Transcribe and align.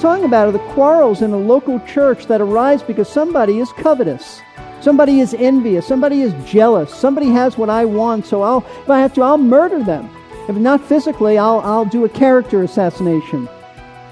talking 0.00 0.24
about 0.24 0.48
are 0.48 0.52
the 0.52 0.58
quarrels 0.72 1.20
in 1.20 1.32
a 1.32 1.38
local 1.38 1.78
church 1.80 2.26
that 2.26 2.40
arise 2.40 2.82
because 2.82 3.08
somebody 3.08 3.58
is 3.58 3.70
covetous. 3.72 4.40
Somebody 4.80 5.20
is 5.20 5.34
envious. 5.34 5.86
Somebody 5.86 6.22
is 6.22 6.32
jealous. 6.50 6.92
Somebody 6.94 7.28
has 7.28 7.58
what 7.58 7.68
I 7.68 7.84
want, 7.84 8.24
so 8.24 8.40
I'll, 8.40 8.64
if 8.82 8.88
I 8.88 9.00
have 9.00 9.12
to, 9.14 9.22
I'll 9.22 9.36
murder 9.36 9.84
them. 9.84 10.08
If 10.48 10.56
not 10.56 10.82
physically, 10.86 11.36
I'll, 11.36 11.60
I'll 11.60 11.84
do 11.84 12.04
a 12.04 12.08
character 12.08 12.62
assassination. 12.62 13.46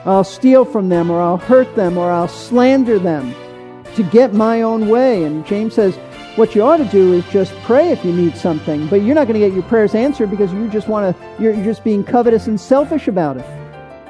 I'll 0.05 0.25
steal 0.25 0.67
from 0.67 0.91
them, 0.91 1.11
or 1.11 1.23
I'll 1.23 1.39
hurt 1.39 1.75
them, 1.75 1.97
or 1.97 2.11
I'll 2.11 2.29
slander 2.29 2.99
them 2.99 3.35
to 3.95 4.03
get 4.03 4.35
my 4.35 4.61
own 4.61 4.89
way. 4.89 5.25
And 5.25 5.47
James 5.47 5.75
says, 5.75 5.97
what 6.37 6.55
you 6.55 6.63
ought 6.63 6.77
to 6.77 6.85
do 6.85 7.15
is 7.15 7.25
just 7.31 7.53
pray 7.63 7.91
if 7.91 8.05
you 8.05 8.13
need 8.13 8.37
something, 8.37 8.87
but 8.89 8.97
you're 8.97 9.15
not 9.15 9.27
going 9.27 9.41
to 9.41 9.47
get 9.47 9.55
your 9.55 9.65
prayers 9.65 9.95
answered 9.95 10.31
because 10.31 10.53
you 10.53 10.69
just 10.69 10.87
want 10.87 11.17
to, 11.17 11.43
you're 11.43 11.55
just 11.65 11.83
being 11.83 12.05
covetous 12.05 12.47
and 12.47 12.61
selfish 12.61 13.09
about 13.09 13.39
it. 13.39 13.58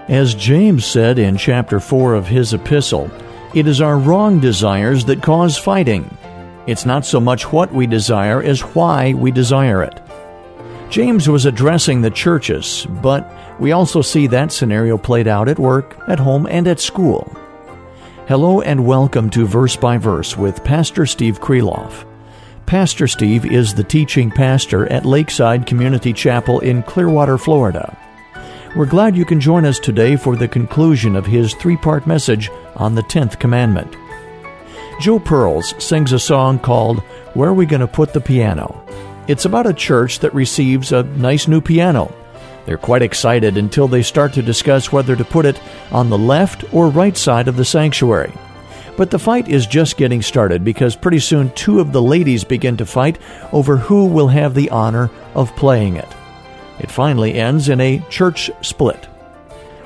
As 0.09 0.34
James 0.34 0.87
said 0.87 1.19
in 1.19 1.37
chapter 1.37 1.78
4 1.78 2.14
of 2.14 2.27
his 2.27 2.55
epistle, 2.55 3.11
it 3.55 3.67
is 3.67 3.83
our 3.83 3.98
wrong 3.98 4.41
desires 4.41 5.05
that 5.05 5.23
cause 5.23 5.59
fighting. 5.59 6.17
It's 6.67 6.87
not 6.87 7.05
so 7.05 7.20
much 7.20 7.53
what 7.53 7.75
we 7.75 7.87
desire 7.87 8.42
as 8.42 8.62
why 8.62 9.12
we 9.12 9.31
desire 9.31 9.83
it. 9.83 10.01
James 10.89 11.29
was 11.29 11.45
addressing 11.45 12.01
the 12.01 12.11
churches, 12.11 12.86
but 13.03 13.31
we 13.61 13.73
also 13.73 14.01
see 14.01 14.27
that 14.29 14.51
scenario 14.51 14.97
played 14.97 15.29
out 15.29 15.47
at 15.47 15.59
work, 15.59 16.03
at 16.09 16.19
home, 16.19 16.47
and 16.47 16.67
at 16.67 16.81
school. 16.81 17.31
Hello 18.29 18.62
and 18.62 18.86
welcome 18.86 19.29
to 19.29 19.47
Verse 19.47 19.77
by 19.77 19.98
Verse 19.98 20.39
with 20.39 20.64
Pastor 20.64 21.05
Steve 21.05 21.39
Kreloff. 21.39 22.06
Pastor 22.64 23.09
Steve 23.09 23.45
is 23.45 23.75
the 23.75 23.84
teaching 23.84 24.31
pastor 24.31 24.91
at 24.91 25.05
Lakeside 25.05 25.67
Community 25.67 26.14
Chapel 26.14 26.61
in 26.61 26.83
Clearwater, 26.83 27.36
Florida. 27.36 27.95
We're 28.79 28.87
glad 28.87 29.17
you 29.17 29.25
can 29.25 29.41
join 29.41 29.65
us 29.65 29.81
today 29.81 30.15
for 30.15 30.37
the 30.37 30.47
conclusion 30.47 31.17
of 31.17 31.27
his 31.27 31.53
three 31.53 31.77
part 31.77 32.07
message 32.07 32.48
on 32.77 32.95
the 32.95 33.03
10th 33.03 33.41
commandment. 33.41 33.97
Joe 35.01 35.19
Pearls 35.19 35.75
sings 35.83 36.12
a 36.12 36.19
song 36.20 36.61
called 36.61 37.01
Where 37.35 37.48
Are 37.48 37.55
We 37.55 37.67
to 37.67 37.89
Put 37.89 38.12
the 38.12 38.20
Piano? 38.20 38.81
It's 39.27 39.47
about 39.47 39.67
a 39.67 39.75
church 39.75 40.20
that 40.20 40.33
receives 40.33 40.93
a 40.93 41.03
nice 41.03 41.48
new 41.48 41.61
piano. 41.61 42.15
They're 42.67 42.79
quite 42.79 43.03
excited 43.03 43.59
until 43.59 43.89
they 43.89 44.03
start 44.03 44.33
to 44.35 44.43
discuss 44.43 44.92
whether 44.92 45.17
to 45.17 45.25
put 45.25 45.45
it 45.45 45.61
on 45.91 46.09
the 46.09 46.17
left 46.17 46.73
or 46.73 46.89
right 46.89 47.17
side 47.17 47.48
of 47.48 47.57
the 47.57 47.65
sanctuary. 47.65 48.33
But 48.97 49.11
the 49.11 49.19
fight 49.19 49.48
is 49.48 49.67
just 49.67 49.97
getting 49.97 50.23
started 50.23 50.63
because 50.63 50.95
pretty 50.95 51.19
soon 51.19 51.51
two 51.55 51.81
of 51.81 51.91
the 51.91 52.01
ladies 52.01 52.45
begin 52.45 52.77
to 52.77 52.87
fight 52.87 53.19
over 53.51 53.77
who 53.77 54.07
will 54.07 54.29
have 54.29 54.55
the 54.55 54.70
honor 54.70 55.11
of 55.35 55.57
playing 55.57 55.97
it. 55.97 56.07
It 56.81 56.91
finally 56.91 57.34
ends 57.34 57.69
in 57.69 57.81
a 57.81 58.03
church 58.09 58.51
split. 58.62 59.09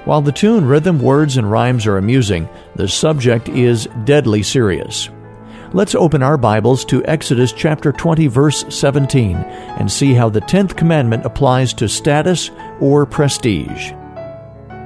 While 0.05 0.21
the 0.21 0.33
tune, 0.33 0.67
rhythm, 0.67 1.01
words, 1.01 1.37
and 1.37 1.51
rhymes 1.51 1.87
are 1.87 1.97
amusing, 1.97 2.49
the 2.75 2.89
subject 2.89 3.49
is 3.49 3.89
deadly 4.05 4.43
serious. 4.43 5.09
Let's 5.73 5.95
open 5.95 6.23
our 6.23 6.37
Bibles 6.37 6.85
to 6.87 7.05
Exodus 7.07 7.53
chapter 7.53 7.93
20, 7.93 8.27
verse 8.27 8.65
17, 8.69 9.37
and 9.37 9.91
see 9.91 10.13
how 10.13 10.29
the 10.29 10.41
10th 10.43 10.77
commandment 10.77 11.25
applies 11.25 11.73
to 11.75 11.89
status 11.89 12.51
or 12.81 13.07
prestige. 13.07 13.93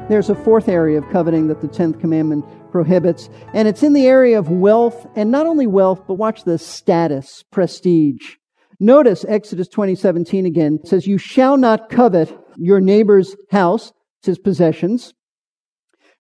There's 0.08 0.30
a 0.30 0.36
fourth 0.36 0.68
area 0.68 0.98
of 0.98 1.08
coveting 1.10 1.48
that 1.48 1.60
the 1.60 1.66
10th 1.66 1.98
commandment 1.98 2.44
prohibits, 2.70 3.28
and 3.54 3.66
it's 3.66 3.82
in 3.82 3.94
the 3.94 4.06
area 4.06 4.38
of 4.38 4.48
wealth, 4.48 5.08
and 5.16 5.32
not 5.32 5.46
only 5.46 5.66
wealth, 5.66 6.02
but 6.06 6.14
watch 6.14 6.44
the 6.44 6.58
status, 6.58 7.42
prestige. 7.50 8.36
Notice 8.78 9.24
Exodus 9.28 9.68
20:17 9.68 10.46
again. 10.46 10.80
It 10.82 10.88
says, 10.88 11.06
"You 11.06 11.18
shall 11.18 11.56
not 11.56 11.88
covet 11.88 12.36
your 12.56 12.80
neighbor's 12.80 13.36
house, 13.50 13.92
it's 14.18 14.26
his 14.26 14.38
possessions. 14.38 15.14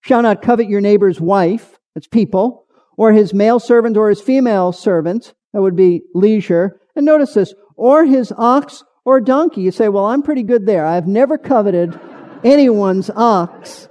Shall 0.00 0.22
not 0.22 0.42
covet 0.42 0.68
your 0.68 0.80
neighbor's 0.80 1.20
wife, 1.20 1.78
that's 1.94 2.06
people, 2.06 2.64
or 2.96 3.12
his 3.12 3.34
male 3.34 3.58
servant 3.58 3.96
or 3.96 4.08
his 4.08 4.20
female 4.20 4.72
servant, 4.72 5.34
that 5.52 5.62
would 5.62 5.76
be 5.76 6.02
leisure. 6.14 6.80
And 6.94 7.04
notice 7.04 7.34
this, 7.34 7.54
or 7.76 8.04
his 8.04 8.32
ox 8.36 8.84
or 9.04 9.20
donkey. 9.20 9.62
You 9.62 9.70
say, 9.70 9.88
well, 9.88 10.06
I'm 10.06 10.22
pretty 10.22 10.42
good 10.42 10.66
there. 10.66 10.86
I've 10.86 11.06
never 11.06 11.38
coveted 11.38 11.98
anyone's 12.44 13.10
ox 13.10 13.88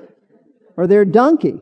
or 0.77 0.87
their 0.87 1.05
donkey. 1.05 1.61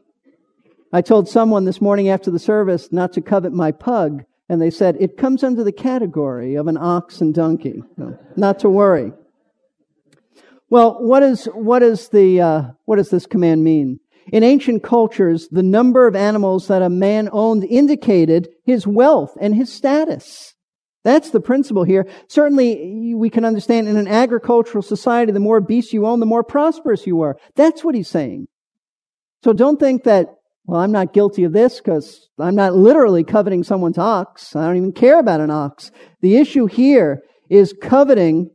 I 0.91 1.01
told 1.01 1.27
someone 1.27 1.65
this 1.65 1.81
morning 1.81 2.09
after 2.09 2.31
the 2.31 2.39
service 2.39 2.91
not 2.91 3.13
to 3.13 3.21
covet 3.21 3.51
my 3.51 3.71
pug, 3.71 4.23
and 4.53 4.61
they 4.61 4.69
said 4.69 4.95
it 4.99 5.17
comes 5.17 5.43
under 5.43 5.63
the 5.63 5.71
category 5.71 6.55
of 6.55 6.67
an 6.67 6.77
ox 6.77 7.19
and 7.19 7.33
donkey. 7.33 7.83
Not 8.37 8.59
to 8.59 8.69
worry. 8.69 9.11
Well, 10.69 11.03
what 11.03 11.23
is 11.23 11.45
what 11.45 11.83
is 11.83 12.09
the 12.09 12.41
uh, 12.41 12.63
what 12.85 12.95
does 12.95 13.09
this 13.09 13.25
command 13.25 13.63
mean? 13.63 13.99
In 14.31 14.43
ancient 14.43 14.83
cultures, 14.83 15.49
the 15.49 15.63
number 15.63 16.07
of 16.07 16.15
animals 16.15 16.67
that 16.67 16.81
a 16.81 16.89
man 16.89 17.29
owned 17.33 17.65
indicated 17.65 18.47
his 18.63 18.87
wealth 18.87 19.35
and 19.41 19.53
his 19.53 19.71
status. 19.71 20.53
That's 21.03 21.31
the 21.31 21.41
principle 21.41 21.83
here. 21.83 22.07
Certainly, 22.29 23.13
we 23.15 23.29
can 23.29 23.43
understand 23.43 23.89
in 23.89 23.97
an 23.97 24.07
agricultural 24.07 24.81
society, 24.81 25.33
the 25.33 25.39
more 25.41 25.59
beasts 25.59 25.91
you 25.91 26.05
own, 26.07 26.21
the 26.21 26.25
more 26.25 26.43
prosperous 26.43 27.05
you 27.05 27.21
are. 27.21 27.37
That's 27.55 27.83
what 27.83 27.95
he's 27.95 28.07
saying. 28.07 28.47
So 29.43 29.51
don't 29.51 29.79
think 29.79 30.05
that 30.05 30.35
well, 30.65 30.79
I'm 30.79 30.91
not 30.91 31.13
guilty 31.13 31.43
of 31.43 31.51
this 31.51 31.79
because 31.79 32.29
I'm 32.39 32.55
not 32.55 32.75
literally 32.75 33.23
coveting 33.23 33.63
someone's 33.63 33.97
ox. 33.97 34.55
I 34.55 34.65
don't 34.65 34.77
even 34.77 34.93
care 34.93 35.19
about 35.19 35.41
an 35.41 35.51
ox. 35.51 35.91
The 36.21 36.37
issue 36.37 36.67
here 36.67 37.21
is 37.49 37.75
coveting, 37.81 38.49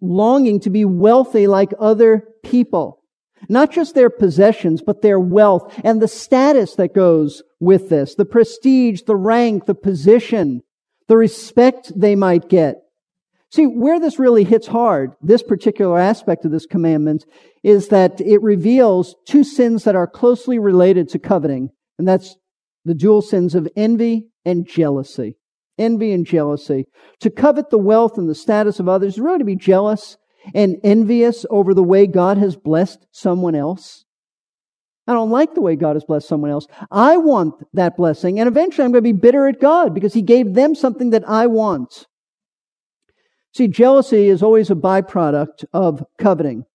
longing 0.00 0.60
to 0.60 0.70
be 0.70 0.84
wealthy 0.84 1.46
like 1.46 1.72
other 1.80 2.28
people. 2.44 3.02
Not 3.48 3.70
just 3.70 3.94
their 3.94 4.08
possessions, 4.08 4.82
but 4.82 5.02
their 5.02 5.20
wealth 5.20 5.78
and 5.84 6.00
the 6.00 6.08
status 6.08 6.76
that 6.76 6.94
goes 6.94 7.42
with 7.60 7.88
this. 7.88 8.14
The 8.14 8.24
prestige, 8.24 9.02
the 9.02 9.16
rank, 9.16 9.66
the 9.66 9.74
position, 9.74 10.62
the 11.08 11.16
respect 11.16 11.92
they 11.94 12.16
might 12.16 12.48
get. 12.48 12.76
See, 13.52 13.66
where 13.66 14.00
this 14.00 14.18
really 14.18 14.44
hits 14.44 14.66
hard, 14.66 15.12
this 15.22 15.42
particular 15.42 15.98
aspect 15.98 16.44
of 16.44 16.50
this 16.50 16.66
commandment, 16.66 17.24
is 17.62 17.88
that 17.88 18.20
it 18.20 18.42
reveals 18.42 19.14
two 19.26 19.44
sins 19.44 19.84
that 19.84 19.94
are 19.94 20.06
closely 20.06 20.58
related 20.58 21.08
to 21.10 21.18
coveting, 21.18 21.70
and 21.98 22.06
that's 22.08 22.36
the 22.84 22.94
dual 22.94 23.22
sins 23.22 23.54
of 23.54 23.68
envy 23.76 24.28
and 24.44 24.66
jealousy. 24.66 25.36
Envy 25.78 26.12
and 26.12 26.26
jealousy. 26.26 26.86
To 27.20 27.30
covet 27.30 27.70
the 27.70 27.78
wealth 27.78 28.18
and 28.18 28.28
the 28.28 28.34
status 28.34 28.80
of 28.80 28.88
others, 28.88 29.18
really 29.18 29.38
to 29.38 29.44
be 29.44 29.56
jealous 29.56 30.16
and 30.54 30.76
envious 30.82 31.44
over 31.50 31.74
the 31.74 31.82
way 31.82 32.06
God 32.06 32.38
has 32.38 32.56
blessed 32.56 33.06
someone 33.12 33.54
else. 33.54 34.04
I 35.06 35.12
don't 35.12 35.30
like 35.30 35.54
the 35.54 35.60
way 35.60 35.76
God 35.76 35.94
has 35.94 36.04
blessed 36.04 36.26
someone 36.26 36.50
else. 36.50 36.66
I 36.90 37.16
want 37.16 37.54
that 37.74 37.96
blessing, 37.96 38.40
and 38.40 38.48
eventually 38.48 38.84
I'm 38.84 38.92
going 38.92 39.04
to 39.04 39.12
be 39.12 39.18
bitter 39.18 39.46
at 39.46 39.60
God 39.60 39.94
because 39.94 40.14
He 40.14 40.22
gave 40.22 40.54
them 40.54 40.74
something 40.74 41.10
that 41.10 41.28
I 41.28 41.46
want. 41.46 42.06
See, 43.56 43.68
jealousy 43.68 44.28
is 44.28 44.42
always 44.42 44.70
a 44.70 44.74
byproduct 44.74 45.64
of 45.72 46.04
coveting. 46.18 46.66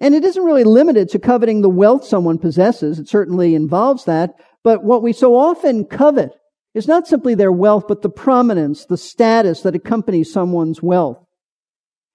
And 0.00 0.16
it 0.16 0.24
isn't 0.24 0.42
really 0.42 0.64
limited 0.64 1.08
to 1.10 1.20
coveting 1.20 1.60
the 1.60 1.68
wealth 1.68 2.04
someone 2.04 2.38
possesses. 2.38 2.98
It 2.98 3.08
certainly 3.08 3.54
involves 3.54 4.04
that. 4.06 4.34
But 4.64 4.82
what 4.82 5.00
we 5.00 5.12
so 5.12 5.36
often 5.36 5.84
covet 5.84 6.32
is 6.74 6.88
not 6.88 7.06
simply 7.06 7.36
their 7.36 7.52
wealth, 7.52 7.84
but 7.86 8.02
the 8.02 8.08
prominence, 8.08 8.84
the 8.84 8.96
status 8.96 9.60
that 9.60 9.76
accompanies 9.76 10.32
someone's 10.32 10.82
wealth. 10.82 11.24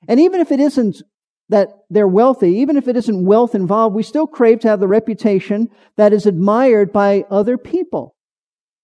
And 0.06 0.20
even 0.20 0.42
if 0.42 0.52
it 0.52 0.60
isn't 0.60 1.02
that 1.48 1.70
they're 1.90 2.06
wealthy, 2.06 2.56
even 2.56 2.76
if 2.76 2.90
it 2.90 2.98
isn't 2.98 3.26
wealth 3.26 3.56
involved, 3.56 3.96
we 3.96 4.04
still 4.04 4.28
crave 4.28 4.60
to 4.60 4.68
have 4.68 4.82
the 4.82 4.88
reputation 4.90 5.70
that 5.96 6.12
is 6.12 6.26
admired 6.26 6.92
by 6.92 7.24
other 7.30 7.58
people. 7.58 8.18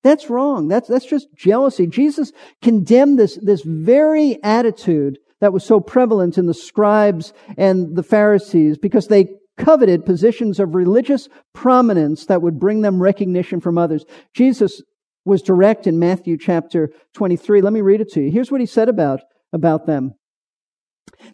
That's 0.01 0.29
wrong. 0.29 0.69
That's, 0.69 0.87
that's 0.87 1.05
just 1.05 1.27
jealousy. 1.35 1.87
Jesus 1.87 2.31
condemned 2.61 3.19
this, 3.19 3.37
this 3.41 3.63
very 3.63 4.41
attitude 4.41 5.17
that 5.41 5.53
was 5.53 5.63
so 5.63 5.79
prevalent 5.79 6.37
in 6.37 6.45
the 6.45 6.53
scribes 6.53 7.33
and 7.57 7.95
the 7.95 8.03
Pharisees 8.03 8.77
because 8.77 9.07
they 9.07 9.29
coveted 9.57 10.05
positions 10.05 10.59
of 10.59 10.75
religious 10.75 11.29
prominence 11.53 12.25
that 12.25 12.41
would 12.41 12.59
bring 12.59 12.81
them 12.81 13.01
recognition 13.01 13.59
from 13.59 13.77
others. 13.77 14.05
Jesus 14.33 14.81
was 15.23 15.41
direct 15.41 15.87
in 15.87 15.99
Matthew 15.99 16.37
chapter 16.37 16.91
23. 17.13 17.61
Let 17.61 17.73
me 17.73 17.81
read 17.81 18.01
it 18.01 18.11
to 18.13 18.21
you. 18.21 18.31
Here's 18.31 18.51
what 18.51 18.61
he 18.61 18.67
said 18.67 18.89
about 18.89 19.21
about 19.53 19.85
them. 19.85 20.13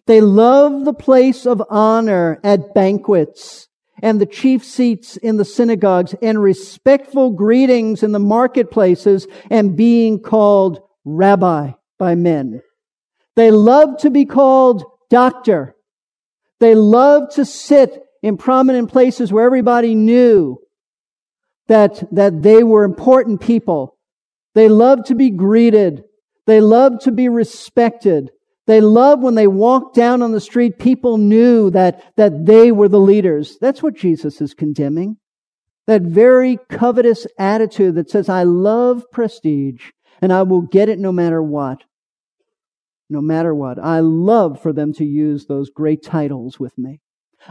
They 0.06 0.20
love 0.20 0.84
the 0.84 0.94
place 0.94 1.46
of 1.46 1.62
honor 1.68 2.38
at 2.44 2.74
banquets 2.74 3.68
and 4.02 4.20
the 4.20 4.26
chief 4.26 4.64
seats 4.64 5.16
in 5.16 5.36
the 5.36 5.44
synagogues 5.44 6.14
and 6.22 6.42
respectful 6.42 7.30
greetings 7.30 8.02
in 8.02 8.12
the 8.12 8.18
marketplaces 8.18 9.26
and 9.50 9.76
being 9.76 10.20
called 10.20 10.80
rabbi 11.04 11.72
by 11.98 12.14
men. 12.14 12.62
They 13.36 13.50
love 13.50 13.98
to 13.98 14.10
be 14.10 14.24
called 14.24 14.84
doctor. 15.10 15.74
They 16.60 16.74
love 16.74 17.34
to 17.34 17.44
sit 17.44 18.02
in 18.22 18.36
prominent 18.36 18.90
places 18.90 19.32
where 19.32 19.44
everybody 19.44 19.94
knew 19.94 20.58
that, 21.68 22.02
that 22.14 22.42
they 22.42 22.62
were 22.62 22.84
important 22.84 23.40
people. 23.40 23.96
They 24.54 24.68
love 24.68 25.04
to 25.06 25.14
be 25.14 25.30
greeted. 25.30 26.04
They 26.46 26.60
love 26.60 27.00
to 27.00 27.12
be 27.12 27.28
respected. 27.28 28.30
They 28.66 28.80
loved 28.80 29.22
when 29.22 29.34
they 29.34 29.46
walked 29.46 29.96
down 29.96 30.22
on 30.22 30.32
the 30.32 30.40
street, 30.40 30.78
people 30.78 31.18
knew 31.18 31.70
that, 31.70 32.14
that 32.16 32.46
they 32.46 32.70
were 32.70 32.88
the 32.88 33.00
leaders. 33.00 33.58
That's 33.60 33.82
what 33.82 33.96
Jesus 33.96 34.40
is 34.40 34.54
condemning. 34.54 35.16
That 35.86 36.02
very 36.02 36.58
covetous 36.68 37.26
attitude 37.38 37.96
that 37.96 38.08
says, 38.08 38.28
I 38.28 38.44
love 38.44 39.04
prestige 39.10 39.90
and 40.20 40.32
I 40.32 40.42
will 40.42 40.60
get 40.60 40.88
it 40.88 41.00
no 41.00 41.10
matter 41.10 41.42
what. 41.42 41.82
No 43.12 43.20
matter 43.20 43.54
what. 43.54 43.78
I 43.78 44.00
love 44.00 44.62
for 44.62 44.72
them 44.72 44.94
to 44.94 45.04
use 45.04 45.44
those 45.44 45.68
great 45.68 46.02
titles 46.02 46.58
with 46.58 46.78
me. 46.78 47.00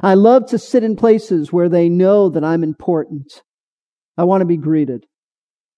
I 0.01 0.15
love 0.15 0.47
to 0.47 0.57
sit 0.57 0.83
in 0.83 0.95
places 0.95 1.53
where 1.53 1.69
they 1.69 1.87
know 1.87 2.29
that 2.29 2.43
I'm 2.43 2.63
important. 2.63 3.43
I 4.17 4.23
want 4.23 4.41
to 4.41 4.47
be 4.47 4.57
greeted 4.57 5.05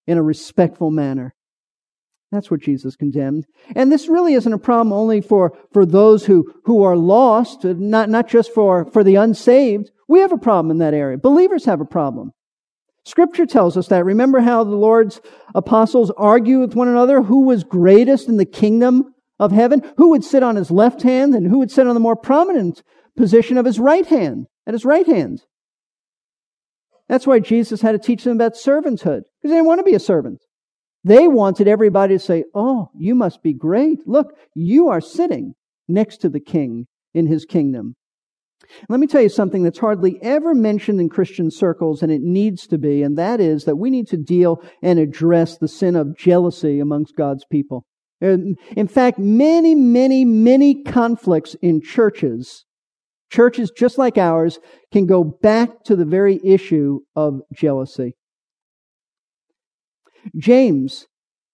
in 0.07 0.17
a 0.17 0.23
respectful 0.23 0.89
manner. 0.89 1.35
That's 2.31 2.49
what 2.49 2.61
Jesus 2.61 2.95
condemned. 2.95 3.45
And 3.75 3.91
this 3.91 4.07
really 4.07 4.35
isn't 4.35 4.53
a 4.53 4.57
problem 4.57 4.93
only 4.93 5.19
for, 5.19 5.51
for 5.73 5.85
those 5.85 6.25
who, 6.25 6.53
who 6.63 6.81
are 6.83 6.95
lost, 6.95 7.65
not, 7.65 8.09
not 8.09 8.29
just 8.29 8.53
for, 8.53 8.85
for 8.85 9.03
the 9.03 9.15
unsaved. 9.15 9.91
We 10.07 10.21
have 10.21 10.31
a 10.31 10.37
problem 10.37 10.71
in 10.71 10.77
that 10.77 10.93
area. 10.93 11.17
Believers 11.17 11.65
have 11.65 11.81
a 11.81 11.85
problem. 11.85 12.31
Scripture 13.03 13.45
tells 13.45 13.75
us 13.75 13.87
that. 13.87 14.05
Remember 14.05 14.39
how 14.39 14.63
the 14.63 14.77
Lord's 14.77 15.19
apostles 15.53 16.09
argue 16.15 16.61
with 16.61 16.73
one 16.73 16.87
another 16.87 17.21
who 17.21 17.41
was 17.41 17.65
greatest 17.65 18.29
in 18.29 18.37
the 18.37 18.45
kingdom 18.45 19.13
of 19.39 19.51
heaven? 19.51 19.81
Who 19.97 20.09
would 20.09 20.23
sit 20.23 20.43
on 20.43 20.55
his 20.55 20.71
left 20.71 21.01
hand 21.01 21.33
and 21.35 21.47
who 21.47 21.59
would 21.59 21.71
sit 21.71 21.87
on 21.87 21.93
the 21.93 21.99
more 21.99 22.15
prominent 22.15 22.83
position 23.15 23.57
of 23.57 23.65
his 23.65 23.79
right 23.79 24.05
hand, 24.05 24.47
at 24.65 24.73
his 24.73 24.85
right 24.85 25.05
hand? 25.05 25.43
That's 27.09 27.27
why 27.27 27.39
Jesus 27.39 27.81
had 27.81 27.91
to 27.91 27.99
teach 27.99 28.23
them 28.23 28.33
about 28.33 28.53
servanthood, 28.53 29.23
because 29.23 29.49
they 29.49 29.49
didn't 29.49 29.65
want 29.65 29.79
to 29.79 29.83
be 29.83 29.95
a 29.95 29.99
servant. 29.99 30.39
They 31.03 31.27
wanted 31.27 31.67
everybody 31.67 32.15
to 32.15 32.19
say, 32.19 32.45
Oh, 32.53 32.89
you 32.97 33.13
must 33.13 33.43
be 33.43 33.53
great. 33.53 34.07
Look, 34.07 34.33
you 34.55 34.87
are 34.87 35.01
sitting 35.01 35.53
next 35.87 36.17
to 36.17 36.29
the 36.29 36.39
king 36.39 36.87
in 37.13 37.27
his 37.27 37.45
kingdom. 37.45 37.95
Let 38.87 39.01
me 39.01 39.07
tell 39.07 39.21
you 39.21 39.29
something 39.29 39.63
that's 39.63 39.79
hardly 39.79 40.17
ever 40.21 40.55
mentioned 40.55 41.01
in 41.01 41.09
Christian 41.09 41.51
circles, 41.51 42.01
and 42.01 42.11
it 42.11 42.21
needs 42.21 42.65
to 42.67 42.77
be, 42.77 43.03
and 43.03 43.17
that 43.17 43.41
is 43.41 43.65
that 43.65 43.75
we 43.75 43.89
need 43.89 44.07
to 44.07 44.17
deal 44.17 44.61
and 44.81 44.99
address 44.99 45.57
the 45.57 45.67
sin 45.67 45.97
of 45.97 46.17
jealousy 46.17 46.79
amongst 46.79 47.17
God's 47.17 47.45
people. 47.45 47.85
In 48.23 48.87
fact, 48.87 49.19
many, 49.19 49.75
many, 49.75 50.23
many 50.23 50.81
conflicts 50.81 51.55
in 51.61 51.81
churches, 51.81 52.63
churches 53.29 53.69
just 53.69 53.97
like 53.97 54.17
ours, 54.17 54.59
can 54.93 55.05
go 55.05 55.25
back 55.25 55.83
to 55.85 55.95
the 55.97 56.05
very 56.05 56.39
issue 56.41 57.01
of 57.17 57.41
jealousy. 57.53 58.15
James 60.37 61.07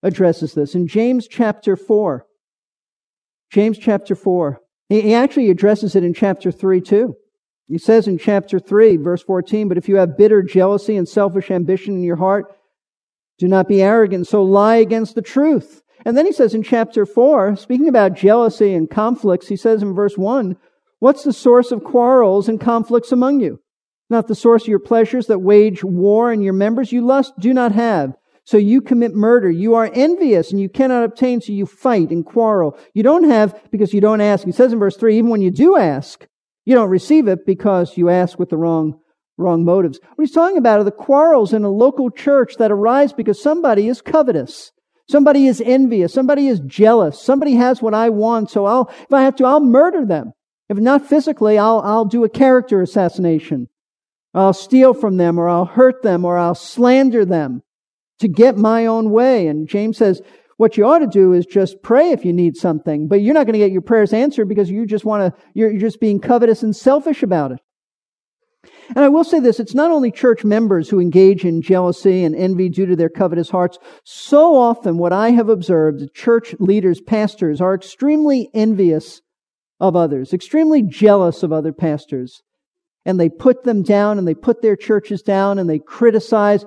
addresses 0.04 0.54
this 0.54 0.76
in 0.76 0.88
James 0.88 1.28
chapter 1.28 1.76
4. 1.76 2.26
James 3.52 3.80
chapter 3.80 4.14
4. 4.14 4.60
He 4.90 5.14
actually 5.16 5.50
addresses 5.50 5.96
it 5.96 6.04
in 6.04 6.14
chapter 6.14 6.52
3 6.52 6.82
too. 6.82 7.16
He 7.68 7.80
says 7.80 8.08
in 8.08 8.20
chapter 8.20 8.60
3, 8.60 8.98
verse 8.98 9.24
14, 9.24 9.68
But 9.68 9.78
if 9.78 9.90
you 9.90 9.96
have 9.98 10.18
bitter 10.18 10.44
jealousy 10.44 10.98
and 10.98 11.08
selfish 11.08 11.50
ambition 11.50 11.96
in 11.96 12.04
your 12.04 12.16
heart, 12.16 12.46
do 13.40 13.48
not 13.48 13.68
be 13.68 13.82
arrogant, 13.82 14.28
so 14.28 14.44
lie 14.44 14.76
against 14.76 15.16
the 15.16 15.22
truth. 15.22 15.82
And 16.06 16.18
then 16.18 16.26
he 16.26 16.32
says 16.32 16.54
in 16.54 16.64
chapter 16.64 17.06
4, 17.06 17.56
speaking 17.56 17.88
about 17.88 18.14
jealousy 18.14 18.74
and 18.74 18.90
conflicts, 18.90 19.48
he 19.48 19.56
says 19.56 19.82
in 19.82 19.94
verse 19.94 20.18
1, 20.18 20.58
What's 21.00 21.24
the 21.24 21.34
source 21.34 21.72
of 21.72 21.84
quarrels 21.84 22.50
and 22.50 22.60
conflicts 22.60 23.12
among 23.12 23.40
you? 23.40 23.60
Not 24.10 24.28
the 24.28 24.36
source 24.36 24.64
of 24.64 24.70
your 24.70 24.80
pleasures 24.80 25.28
that 25.28 25.40
wage 25.40 25.84
war 25.84 26.32
in 26.32 26.42
your 26.42 26.54
members? 26.54 26.92
You 26.92 27.06
lust, 27.06 27.34
do 27.40 27.54
not 27.54 27.72
have. 27.74 28.16
So 28.44 28.58
you 28.58 28.82
commit 28.82 29.14
murder. 29.14 29.50
You 29.52 29.76
are 29.76 29.92
envious 29.94 30.52
and 30.52 30.60
you 30.60 30.70
cannot 30.70 31.04
obtain, 31.04 31.40
so 31.40 31.54
you 31.54 31.66
fight 31.68 32.10
and 32.10 32.26
quarrel. 32.26 32.78
You 32.94 33.04
don't 33.04 33.30
have 33.30 33.62
because 33.70 33.94
you 33.94 34.02
don't 34.02 34.22
ask. 34.22 34.46
He 34.46 34.52
says 34.52 34.74
in 34.74 34.80
verse 34.80 34.98
3, 34.98 35.18
even 35.18 35.30
when 35.30 35.42
you 35.42 35.52
do 35.52 35.78
ask, 35.78 36.28
you 36.66 36.74
don't 36.76 36.90
receive 36.90 37.28
it 37.28 37.46
because 37.46 37.96
you 37.96 38.10
ask 38.10 38.40
with 38.40 38.50
the 38.50 38.58
wrong, 38.58 39.00
wrong 39.38 39.64
motives. 39.64 40.00
What 40.16 40.26
he's 40.26 40.34
talking 40.34 40.58
about 40.58 40.80
are 40.80 40.84
the 40.84 40.92
quarrels 40.92 41.54
in 41.54 41.64
a 41.64 41.70
local 41.70 42.10
church 42.10 42.56
that 42.58 42.72
arise 42.72 43.14
because 43.14 43.42
somebody 43.42 43.88
is 43.88 44.02
covetous. 44.02 44.72
Somebody 45.10 45.48
is 45.48 45.60
envious. 45.60 46.14
Somebody 46.14 46.48
is 46.48 46.60
jealous. 46.68 47.20
Somebody 47.20 47.56
has 47.56 47.82
what 47.82 47.96
I 47.96 48.10
want, 48.10 48.52
so 48.52 48.66
I'll, 48.66 48.92
if 49.02 49.12
I 49.12 49.24
have 49.24 49.36
to, 49.38 49.46
I'll 49.46 49.60
murder 49.60 50.06
them. 50.06 50.34
If 50.70 50.78
not 50.78 51.08
physically, 51.08 51.58
I'll, 51.58 51.80
I'll 51.80 52.06
do 52.06 52.24
a 52.24 52.30
character 52.30 52.80
assassination. 52.80 53.70
I'll 54.36 54.54
steal 54.54 54.94
from 54.94 55.18
them, 55.18 55.40
or 55.40 55.50
I'll 55.50 55.66
hurt 55.66 56.04
them, 56.04 56.26
or 56.26 56.38
I'll 56.38 56.54
slander 56.54 57.26
them 57.26 57.64
to 58.20 58.28
get 58.28 58.56
my 58.56 58.86
own 58.86 59.10
way. 59.10 59.48
And 59.48 59.68
James 59.68 59.98
says, 59.98 60.22
what 60.58 60.78
you 60.78 60.86
ought 60.86 61.00
to 61.00 61.08
do 61.08 61.34
is 61.34 61.48
just 61.48 61.82
pray 61.82 62.12
if 62.12 62.24
you 62.24 62.32
need 62.32 62.56
something, 62.56 63.08
but 63.08 63.22
you're 63.22 63.34
not 63.34 63.48
going 63.48 63.54
to 63.54 63.60
get 63.60 63.72
your 63.72 63.82
prayers 63.82 64.14
answered 64.14 64.48
because 64.48 64.70
you 64.70 64.86
just 64.86 65.06
want 65.06 65.34
to, 65.34 65.42
you're, 65.56 65.72
you're 65.72 65.80
just 65.80 66.00
being 66.00 66.20
covetous 66.20 66.62
and 66.62 66.76
selfish 66.76 67.24
about 67.24 67.52
it. 67.54 67.60
And 68.90 69.00
I 69.00 69.10
will 69.10 69.24
say 69.24 69.40
this, 69.40 69.60
it's 69.60 69.76
not 69.76 69.92
only 69.92 70.12
church 70.12 70.44
members 70.44 70.90
who 70.90 71.00
engage 71.00 71.46
in 71.46 71.62
jealousy 71.62 72.24
and 72.24 72.36
envy 72.36 72.70
due 72.70 72.86
to 72.88 72.96
their 72.96 73.10
covetous 73.10 73.50
hearts. 73.50 73.78
So 74.04 74.56
often 74.56 74.98
what 74.98 75.14
I 75.14 75.32
have 75.32 75.50
observed, 75.50 76.14
church 76.14 76.56
leaders, 76.60 77.00
pastors 77.00 77.62
are 77.62 77.76
extremely 77.76 78.50
envious 78.54 79.22
of 79.80 79.96
others, 79.96 80.34
extremely 80.34 80.82
jealous 80.82 81.44
of 81.44 81.54
other 81.54 81.72
pastors. 81.72 82.42
And 83.06 83.20
they 83.20 83.30
put 83.30 83.64
them 83.64 83.84
down 83.84 84.18
and 84.18 84.28
they 84.28 84.36
put 84.36 84.62
their 84.62 84.76
churches 84.76 85.22
down 85.22 85.60
and 85.60 85.70
they 85.70 85.80
criticize 85.80 86.66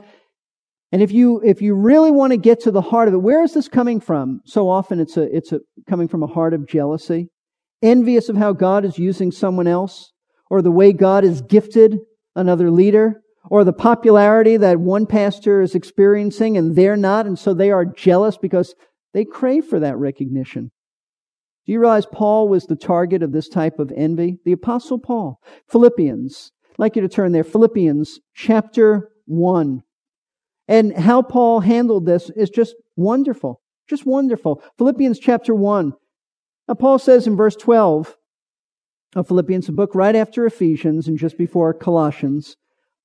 and 0.92 1.00
if 1.00 1.10
you, 1.10 1.40
if 1.42 1.62
you 1.62 1.74
really 1.74 2.10
want 2.10 2.32
to 2.32 2.36
get 2.36 2.60
to 2.60 2.70
the 2.70 2.82
heart 2.82 3.08
of 3.08 3.14
it, 3.14 3.22
where 3.22 3.42
is 3.42 3.54
this 3.54 3.66
coming 3.66 3.98
from? 3.98 4.42
So 4.44 4.68
often 4.68 5.00
it's 5.00 5.16
a, 5.16 5.22
it's 5.34 5.50
a, 5.50 5.60
coming 5.88 6.06
from 6.06 6.22
a 6.22 6.26
heart 6.26 6.52
of 6.52 6.68
jealousy, 6.68 7.30
envious 7.82 8.28
of 8.28 8.36
how 8.36 8.52
God 8.52 8.84
is 8.84 8.98
using 8.98 9.32
someone 9.32 9.66
else, 9.66 10.12
or 10.50 10.60
the 10.60 10.70
way 10.70 10.92
God 10.92 11.24
has 11.24 11.40
gifted 11.40 11.98
another 12.34 12.70
leader, 12.70 13.22
or 13.50 13.64
the 13.64 13.72
popularity 13.72 14.56
that 14.56 14.78
one 14.78 15.06
pastor 15.06 15.62
is 15.62 15.74
experiencing 15.74 16.56
and 16.56 16.76
they're 16.76 16.96
not, 16.96 17.26
and 17.26 17.38
so 17.38 17.52
they 17.52 17.70
are 17.70 17.84
jealous 17.84 18.36
because 18.36 18.74
they 19.12 19.24
crave 19.24 19.64
for 19.64 19.80
that 19.80 19.98
recognition. 19.98 20.70
Do 21.66 21.72
you 21.72 21.80
realize 21.80 22.06
Paul 22.06 22.48
was 22.48 22.66
the 22.66 22.76
target 22.76 23.22
of 23.22 23.32
this 23.32 23.48
type 23.48 23.78
of 23.78 23.92
envy? 23.96 24.38
The 24.44 24.52
apostle 24.52 24.98
Paul. 24.98 25.40
Philippians. 25.68 26.50
I'd 26.70 26.78
like 26.78 26.96
you 26.96 27.02
to 27.02 27.08
turn 27.08 27.32
there. 27.32 27.44
Philippians 27.44 28.18
chapter 28.34 29.10
1. 29.26 29.82
And 30.68 30.96
how 30.96 31.22
Paul 31.22 31.60
handled 31.60 32.06
this 32.06 32.30
is 32.30 32.50
just 32.50 32.74
wonderful. 32.96 33.60
Just 33.88 34.06
wonderful. 34.06 34.62
Philippians 34.78 35.18
chapter 35.18 35.54
1. 35.54 35.92
Now, 36.68 36.74
Paul 36.74 36.98
says 36.98 37.26
in 37.26 37.36
verse 37.36 37.56
12 37.56 38.16
of 39.14 39.28
Philippians, 39.28 39.68
a 39.68 39.72
book 39.72 39.94
right 39.94 40.16
after 40.16 40.46
Ephesians 40.46 41.08
and 41.08 41.18
just 41.18 41.36
before 41.36 41.74
Colossians, 41.74 42.56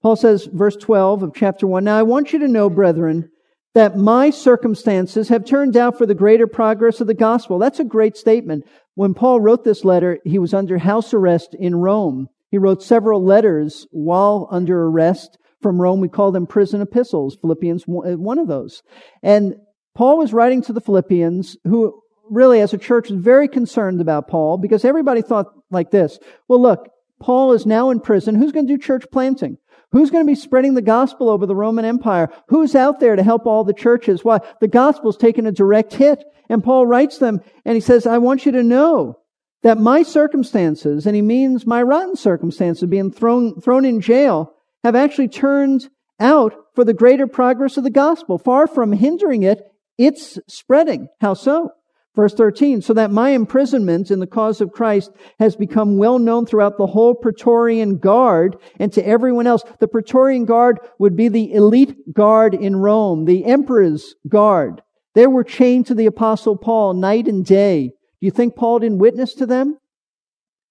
Paul 0.01 0.15
says, 0.15 0.45
verse 0.45 0.75
12 0.75 1.23
of 1.23 1.33
chapter 1.33 1.67
1, 1.67 1.83
Now 1.83 1.97
I 1.97 2.03
want 2.03 2.31
you 2.31 2.39
to 2.39 2.47
know, 2.47 2.69
brethren, 2.69 3.29
that 3.73 3.97
my 3.97 4.29
circumstances 4.29 5.29
have 5.29 5.45
turned 5.45 5.75
out 5.75 5.97
for 5.97 6.05
the 6.05 6.15
greater 6.15 6.47
progress 6.47 7.01
of 7.01 7.07
the 7.07 7.13
gospel. 7.13 7.59
That's 7.59 7.79
a 7.79 7.83
great 7.83 8.15
statement. 8.17 8.65
When 8.95 9.13
Paul 9.13 9.39
wrote 9.39 9.63
this 9.63 9.83
letter, 9.83 10.19
he 10.23 10.39
was 10.39 10.53
under 10.53 10.77
house 10.77 11.13
arrest 11.13 11.55
in 11.59 11.75
Rome. 11.75 12.27
He 12.49 12.57
wrote 12.57 12.81
several 12.81 13.23
letters 13.23 13.85
while 13.91 14.47
under 14.51 14.85
arrest 14.85 15.37
from 15.61 15.81
Rome. 15.81 15.99
We 15.99 16.09
call 16.09 16.31
them 16.31 16.47
prison 16.47 16.81
epistles. 16.81 17.37
Philippians, 17.41 17.83
uh, 17.83 18.17
one 18.17 18.39
of 18.39 18.47
those. 18.47 18.81
And 19.21 19.55
Paul 19.93 20.17
was 20.17 20.33
writing 20.33 20.61
to 20.63 20.73
the 20.73 20.81
Philippians 20.81 21.57
who 21.65 22.01
really 22.29 22.61
as 22.61 22.73
a 22.73 22.77
church 22.77 23.09
was 23.09 23.19
very 23.19 23.47
concerned 23.47 24.01
about 24.01 24.27
Paul 24.27 24.57
because 24.57 24.85
everybody 24.85 25.21
thought 25.21 25.53
like 25.71 25.91
this. 25.91 26.19
Well, 26.47 26.61
look, 26.61 26.89
Paul 27.19 27.53
is 27.53 27.65
now 27.65 27.89
in 27.89 27.99
prison. 27.99 28.35
Who's 28.35 28.51
going 28.51 28.67
to 28.67 28.73
do 28.73 28.81
church 28.81 29.05
planting? 29.11 29.57
Who's 29.91 30.11
going 30.11 30.25
to 30.25 30.29
be 30.29 30.35
spreading 30.35 30.73
the 30.73 30.81
gospel 30.81 31.29
over 31.29 31.45
the 31.45 31.55
Roman 31.55 31.85
Empire? 31.85 32.29
Who's 32.49 32.75
out 32.75 32.99
there 32.99 33.15
to 33.15 33.23
help 33.23 33.45
all 33.45 33.63
the 33.63 33.73
churches? 33.73 34.23
Why? 34.23 34.39
The 34.59 34.67
gospel's 34.67 35.17
taken 35.17 35.47
a 35.47 35.51
direct 35.51 35.93
hit. 35.93 36.23
And 36.49 36.63
Paul 36.63 36.85
writes 36.85 37.17
them 37.17 37.41
and 37.65 37.75
he 37.75 37.81
says, 37.81 38.05
I 38.05 38.17
want 38.17 38.45
you 38.45 38.51
to 38.53 38.63
know 38.63 39.19
that 39.63 39.77
my 39.77 40.03
circumstances, 40.03 41.05
and 41.05 41.15
he 41.15 41.21
means 41.21 41.65
my 41.65 41.81
rotten 41.81 42.15
circumstances, 42.15 42.87
being 42.87 43.11
thrown, 43.11 43.59
thrown 43.59 43.85
in 43.85 44.01
jail, 44.01 44.53
have 44.83 44.95
actually 44.95 45.27
turned 45.27 45.89
out 46.19 46.53
for 46.75 46.83
the 46.83 46.93
greater 46.93 47.27
progress 47.27 47.77
of 47.77 47.83
the 47.83 47.89
gospel. 47.89 48.37
Far 48.37 48.67
from 48.67 48.91
hindering 48.91 49.43
it, 49.43 49.61
it's 49.97 50.37
spreading. 50.47 51.07
How 51.19 51.33
so? 51.33 51.71
Verse 52.17 52.33
13, 52.33 52.81
so 52.81 52.93
that 52.95 53.11
my 53.11 53.29
imprisonment 53.29 54.09
in 54.09 54.19
the 54.19 54.25
cause 54.25 54.59
of 54.59 54.71
Christ 54.71 55.11
has 55.37 55.55
become 55.55 55.97
well 55.97 56.17
known 56.17 56.47
throughout 56.47 56.79
the 56.79 56.87
whole 56.87 57.13
Praetorian 57.13 57.99
Guard 57.99 58.55
and 58.79 58.91
to 58.93 59.07
everyone 59.07 59.45
else. 59.45 59.61
The 59.79 59.87
Praetorian 59.87 60.45
Guard 60.45 60.79
would 60.97 61.15
be 61.15 61.27
the 61.27 61.53
elite 61.53 61.95
guard 62.15 62.55
in 62.55 62.77
Rome, 62.77 63.25
the 63.25 63.45
emperor's 63.45 64.15
guard. 64.27 64.81
They 65.13 65.27
were 65.27 65.43
chained 65.43 65.85
to 65.87 65.93
the 65.93 66.07
apostle 66.07 66.57
Paul 66.57 66.95
night 66.95 67.27
and 67.27 67.45
day. 67.45 67.89
Do 67.89 68.25
you 68.25 68.31
think 68.31 68.55
Paul 68.55 68.79
didn't 68.79 68.97
witness 68.97 69.35
to 69.35 69.45
them? 69.45 69.77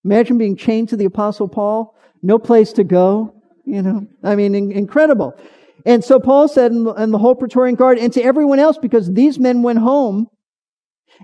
Imagine 0.05 0.38
being 0.38 0.57
chained 0.57 0.88
to 0.88 0.97
the 0.97 1.05
apostle 1.05 1.47
Paul, 1.47 1.95
no 2.25 2.41
place 2.41 2.73
to 2.73 2.83
go, 2.83 3.41
you 3.65 3.83
know, 3.83 4.05
I 4.25 4.35
mean, 4.35 4.57
in- 4.57 4.73
incredible. 4.73 5.33
And 5.85 6.03
so 6.03 6.19
Paul 6.19 6.49
said, 6.49 6.73
and 6.73 7.15
the 7.15 7.19
whole 7.19 7.37
Praetorian 7.37 7.76
Guard, 7.76 7.99
and 7.99 8.12
to 8.15 8.23
everyone 8.23 8.59
else, 8.59 8.79
because 8.79 9.12
these 9.12 9.38
men 9.38 9.62
went 9.62 9.79
home 9.79 10.26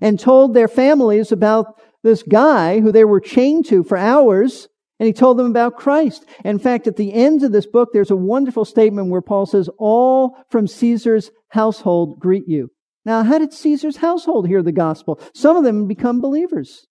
and 0.01 0.19
told 0.19 0.55
their 0.55 0.69
families 0.69 1.33
about 1.33 1.81
this 2.03 2.23
guy 2.23 2.81
who 2.81 2.93
they 2.93 3.05
were 3.05 3.21
chained 3.21 3.67
to 3.67 3.85
for 3.85 3.97
hours, 3.97 4.69
and 4.99 5.07
he 5.07 5.13
told 5.13 5.39
them 5.39 5.47
about 5.47 5.77
Christ. 5.77 6.25
In 6.45 6.59
fact, 6.59 6.87
at 6.87 6.97
the 6.97 7.13
end 7.13 7.43
of 7.43 7.53
this 7.53 7.67
book, 7.67 7.91
there's 7.93 8.11
a 8.11 8.17
wonderful 8.17 8.65
statement 8.65 9.09
where 9.09 9.23
Paul 9.23 9.47
says, 9.47 9.69
All 9.79 10.37
from 10.51 10.67
Caesar's 10.67 11.31
household 11.49 12.21
greet 12.21 12.49
you. 12.49 12.71
Now, 13.05 13.23
how 13.25 13.39
did 13.39 13.53
Caesar's 13.53 13.97
household 13.97 14.47
hear 14.47 14.63
the 14.63 14.73
gospel? 14.73 15.21
Some 15.35 15.57
of 15.57 15.65
them 15.65 15.89
become 15.89 16.21
believers. 16.21 16.87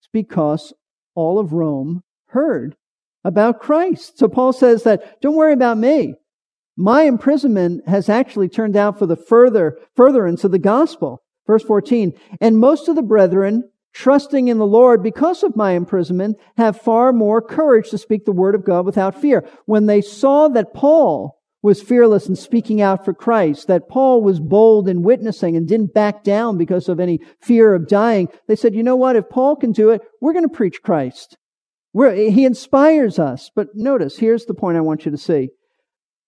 It's 0.00 0.08
because 0.12 0.72
all 1.14 1.38
of 1.38 1.52
Rome 1.52 2.02
heard 2.28 2.74
about 3.24 3.60
Christ. 3.60 4.18
So 4.18 4.28
Paul 4.28 4.52
says 4.52 4.84
that, 4.84 5.20
don't 5.20 5.36
worry 5.36 5.52
about 5.52 5.76
me 5.76 6.14
my 6.78 7.02
imprisonment 7.02 7.86
has 7.88 8.08
actually 8.08 8.48
turned 8.48 8.76
out 8.76 8.98
for 8.98 9.04
the 9.04 9.16
further 9.16 9.76
furtherance 9.96 10.44
of 10.44 10.52
the 10.52 10.60
gospel. 10.60 11.20
Verse 11.44 11.64
14, 11.64 12.12
and 12.40 12.58
most 12.58 12.88
of 12.88 12.94
the 12.94 13.02
brethren, 13.02 13.68
trusting 13.94 14.46
in 14.46 14.58
the 14.58 14.66
Lord 14.66 15.02
because 15.02 15.42
of 15.42 15.56
my 15.56 15.72
imprisonment, 15.72 16.36
have 16.56 16.80
far 16.80 17.12
more 17.12 17.42
courage 17.42 17.90
to 17.90 17.98
speak 17.98 18.24
the 18.24 18.32
word 18.32 18.54
of 18.54 18.64
God 18.64 18.86
without 18.86 19.20
fear. 19.20 19.44
When 19.64 19.86
they 19.86 20.00
saw 20.00 20.46
that 20.48 20.74
Paul 20.74 21.40
was 21.62 21.82
fearless 21.82 22.28
in 22.28 22.36
speaking 22.36 22.80
out 22.80 23.04
for 23.04 23.12
Christ, 23.12 23.66
that 23.66 23.88
Paul 23.88 24.22
was 24.22 24.38
bold 24.38 24.88
in 24.88 25.02
witnessing 25.02 25.56
and 25.56 25.66
didn't 25.66 25.94
back 25.94 26.22
down 26.22 26.58
because 26.58 26.88
of 26.88 27.00
any 27.00 27.18
fear 27.40 27.74
of 27.74 27.88
dying, 27.88 28.28
they 28.46 28.54
said, 28.54 28.74
you 28.74 28.84
know 28.84 28.94
what? 28.94 29.16
If 29.16 29.28
Paul 29.30 29.56
can 29.56 29.72
do 29.72 29.90
it, 29.90 30.02
we're 30.20 30.34
going 30.34 30.48
to 30.48 30.54
preach 30.54 30.82
Christ. 30.84 31.36
We're, 31.92 32.14
he 32.14 32.44
inspires 32.44 33.18
us. 33.18 33.50
But 33.56 33.74
notice, 33.74 34.18
here's 34.18 34.44
the 34.44 34.54
point 34.54 34.76
I 34.76 34.82
want 34.82 35.04
you 35.04 35.10
to 35.10 35.18
see. 35.18 35.48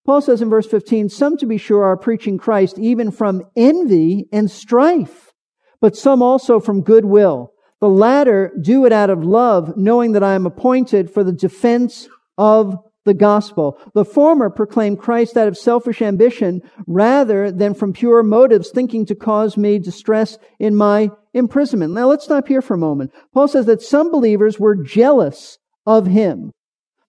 Paul 0.06 0.20
says 0.20 0.42
in 0.42 0.50
verse 0.50 0.66
15, 0.66 1.08
some 1.08 1.36
to 1.36 1.46
be 1.46 1.58
sure 1.58 1.84
are 1.84 1.96
preaching 1.96 2.38
Christ 2.38 2.78
even 2.78 3.10
from 3.10 3.42
envy 3.54 4.26
and 4.32 4.50
strife, 4.50 5.32
but 5.80 5.96
some 5.96 6.22
also 6.22 6.58
from 6.60 6.82
goodwill. 6.82 7.52
The 7.80 7.88
latter 7.88 8.52
do 8.60 8.84
it 8.84 8.92
out 8.92 9.10
of 9.10 9.24
love, 9.24 9.76
knowing 9.76 10.12
that 10.12 10.22
I 10.22 10.34
am 10.34 10.46
appointed 10.46 11.10
for 11.10 11.24
the 11.24 11.32
defense 11.32 12.08
of 12.36 12.76
the 13.06 13.14
gospel. 13.14 13.78
The 13.94 14.04
former 14.04 14.50
proclaim 14.50 14.96
Christ 14.96 15.36
out 15.36 15.48
of 15.48 15.56
selfish 15.56 16.02
ambition 16.02 16.60
rather 16.86 17.50
than 17.50 17.74
from 17.74 17.92
pure 17.92 18.22
motives, 18.22 18.70
thinking 18.70 19.06
to 19.06 19.14
cause 19.14 19.56
me 19.56 19.78
distress 19.78 20.38
in 20.58 20.76
my 20.76 21.10
imprisonment. 21.32 21.94
Now 21.94 22.08
let's 22.08 22.24
stop 22.24 22.48
here 22.48 22.62
for 22.62 22.74
a 22.74 22.78
moment. 22.78 23.12
Paul 23.32 23.48
says 23.48 23.66
that 23.66 23.82
some 23.82 24.10
believers 24.10 24.58
were 24.58 24.76
jealous 24.76 25.58
of 25.86 26.06
him. 26.06 26.52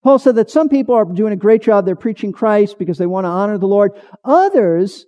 Paul 0.04 0.18
said 0.20 0.36
that 0.36 0.50
some 0.50 0.68
people 0.68 0.96
are 0.96 1.06
doing 1.06 1.34
a 1.34 1.38
great 1.38 1.62
job. 1.62 1.86
They're 1.86 1.96
preaching 1.96 2.32
Christ 2.32 2.80
because 2.80 2.98
they 2.98 3.06
want 3.06 3.26
to 3.26 3.30
honor 3.30 3.58
the 3.58 3.68
Lord. 3.68 3.92
Others 4.24 5.06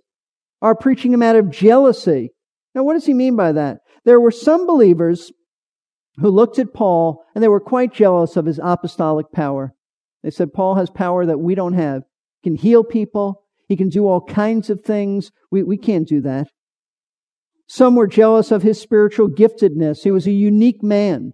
are 0.62 0.76
preaching 0.76 1.12
him 1.12 1.22
out 1.22 1.36
of 1.36 1.50
jealousy. 1.50 2.30
Now, 2.74 2.84
what 2.84 2.94
does 2.94 3.06
he 3.06 3.14
mean 3.14 3.36
by 3.36 3.52
that? 3.52 3.78
There 4.04 4.20
were 4.20 4.30
some 4.30 4.66
believers 4.66 5.32
who 6.16 6.30
looked 6.30 6.58
at 6.58 6.74
Paul 6.74 7.24
and 7.34 7.42
they 7.42 7.48
were 7.48 7.60
quite 7.60 7.92
jealous 7.92 8.36
of 8.36 8.46
his 8.46 8.60
apostolic 8.62 9.32
power. 9.32 9.74
They 10.22 10.30
said, 10.30 10.52
Paul 10.52 10.76
has 10.76 10.90
power 10.90 11.26
that 11.26 11.38
we 11.38 11.54
don't 11.54 11.74
have. 11.74 12.02
He 12.40 12.50
can 12.50 12.56
heal 12.56 12.84
people. 12.84 13.42
He 13.68 13.76
can 13.76 13.88
do 13.88 14.06
all 14.06 14.20
kinds 14.20 14.70
of 14.70 14.82
things. 14.82 15.32
We, 15.50 15.62
we 15.62 15.76
can't 15.76 16.08
do 16.08 16.20
that. 16.22 16.48
Some 17.66 17.96
were 17.96 18.06
jealous 18.06 18.50
of 18.50 18.62
his 18.62 18.80
spiritual 18.80 19.28
giftedness. 19.28 20.02
He 20.02 20.10
was 20.10 20.26
a 20.26 20.32
unique 20.32 20.82
man. 20.82 21.32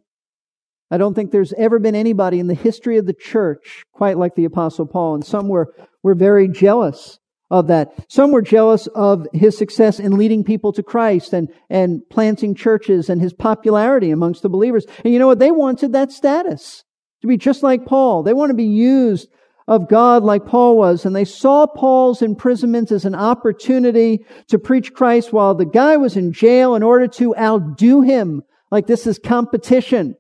I 0.90 0.99
don't 0.99 1.14
think 1.14 1.30
there's 1.30 1.52
ever 1.54 1.78
been 1.78 1.94
anybody 1.94 2.40
in 2.40 2.49
the 2.49 2.54
history 2.54 2.97
of 2.99 3.06
the 3.06 3.12
church 3.12 3.85
quite 3.92 4.18
like 4.18 4.35
the 4.35 4.44
Apostle 4.44 4.87
Paul, 4.87 5.14
and 5.14 5.25
some 5.25 5.49
were, 5.49 5.73
were 6.02 6.14
very 6.14 6.49
jealous 6.49 7.18
of 7.50 7.66
that. 7.66 7.92
Some 8.09 8.30
were 8.30 8.42
jealous 8.42 8.87
of 8.88 9.26
his 9.32 9.59
success 9.59 9.99
in 9.99 10.16
leading 10.16 10.44
people 10.44 10.73
to 10.73 10.82
Christ 10.82 11.32
and, 11.32 11.49
and 11.68 12.02
planting 12.09 12.54
churches 12.54 13.11
and 13.11 13.20
his 13.20 13.32
popularity 13.32 14.11
amongst 14.11 14.42
the 14.42 14.49
believers. 14.49 14.87
And 15.04 15.12
you 15.12 15.18
know 15.18 15.26
what? 15.26 15.40
They 15.40 15.50
wanted 15.50 15.92
that 15.92 16.12
status 16.12 16.85
to 17.23 17.26
be 17.26 17.37
just 17.37 17.62
like 17.62 17.87
Paul. 17.87 18.23
They 18.23 18.32
want 18.32 18.50
to 18.50 18.56
be 18.56 18.64
used 18.64 19.28
of 19.66 19.88
God 19.88 20.23
like 20.23 20.47
Paul 20.47 20.76
was. 20.76 21.04
And 21.04 21.14
they 21.14 21.25
saw 21.25 21.66
Paul's 21.66 22.23
imprisonment 22.23 22.90
as 22.92 23.04
an 23.04 23.14
opportunity 23.14 24.25
to 24.49 24.59
preach 24.59 24.92
Christ 24.92 25.32
while 25.32 25.54
the 25.54 25.66
guy 25.66 25.97
was 25.97 26.16
in 26.16 26.32
jail 26.32 26.75
in 26.75 26.82
order 26.82 27.06
to 27.09 27.37
outdo 27.37 28.00
him. 28.00 28.42
Like 28.70 28.87
this 28.87 29.06
is 29.06 29.18
competition. 29.18 30.14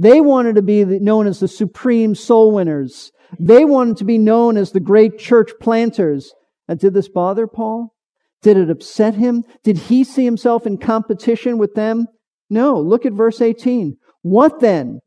They 0.00 0.22
wanted 0.22 0.54
to 0.54 0.62
be 0.62 0.82
known 0.82 1.26
as 1.26 1.40
the 1.40 1.48
supreme 1.48 2.14
soul 2.14 2.52
winners. 2.52 3.12
They 3.38 3.66
wanted 3.66 3.98
to 3.98 4.04
be 4.04 4.16
known 4.16 4.56
as 4.56 4.72
the 4.72 4.80
great 4.80 5.18
church 5.18 5.50
planters. 5.60 6.32
And 6.66 6.80
did 6.80 6.94
this 6.94 7.10
bother 7.10 7.46
Paul? 7.46 7.92
Did 8.40 8.56
it 8.56 8.70
upset 8.70 9.14
him? 9.16 9.44
Did 9.62 9.76
he 9.76 10.02
see 10.04 10.24
himself 10.24 10.66
in 10.66 10.78
competition 10.78 11.58
with 11.58 11.74
them? 11.74 12.06
No. 12.48 12.80
Look 12.80 13.04
at 13.04 13.12
verse 13.12 13.42
18. 13.42 13.98
What 14.22 14.60
then? 14.60 15.00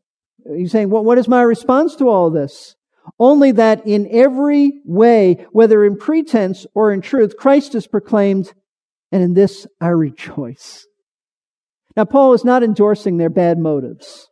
He's 0.55 0.71
saying, 0.71 0.91
well, 0.91 1.03
what 1.03 1.17
is 1.17 1.27
my 1.27 1.41
response 1.41 1.95
to 1.95 2.07
all 2.07 2.29
this? 2.29 2.75
Only 3.17 3.51
that 3.53 3.87
in 3.87 4.07
every 4.11 4.73
way, 4.85 5.47
whether 5.51 5.83
in 5.83 5.97
pretense 5.97 6.67
or 6.75 6.93
in 6.93 7.01
truth, 7.01 7.35
Christ 7.35 7.73
is 7.73 7.87
proclaimed, 7.87 8.53
and 9.11 9.23
in 9.23 9.33
this 9.33 9.65
I 9.81 9.87
rejoice. 9.87 10.85
Now, 11.97 12.05
Paul 12.05 12.33
is 12.33 12.45
not 12.45 12.61
endorsing 12.61 13.17
their 13.17 13.31
bad 13.31 13.57
motives. 13.57 14.29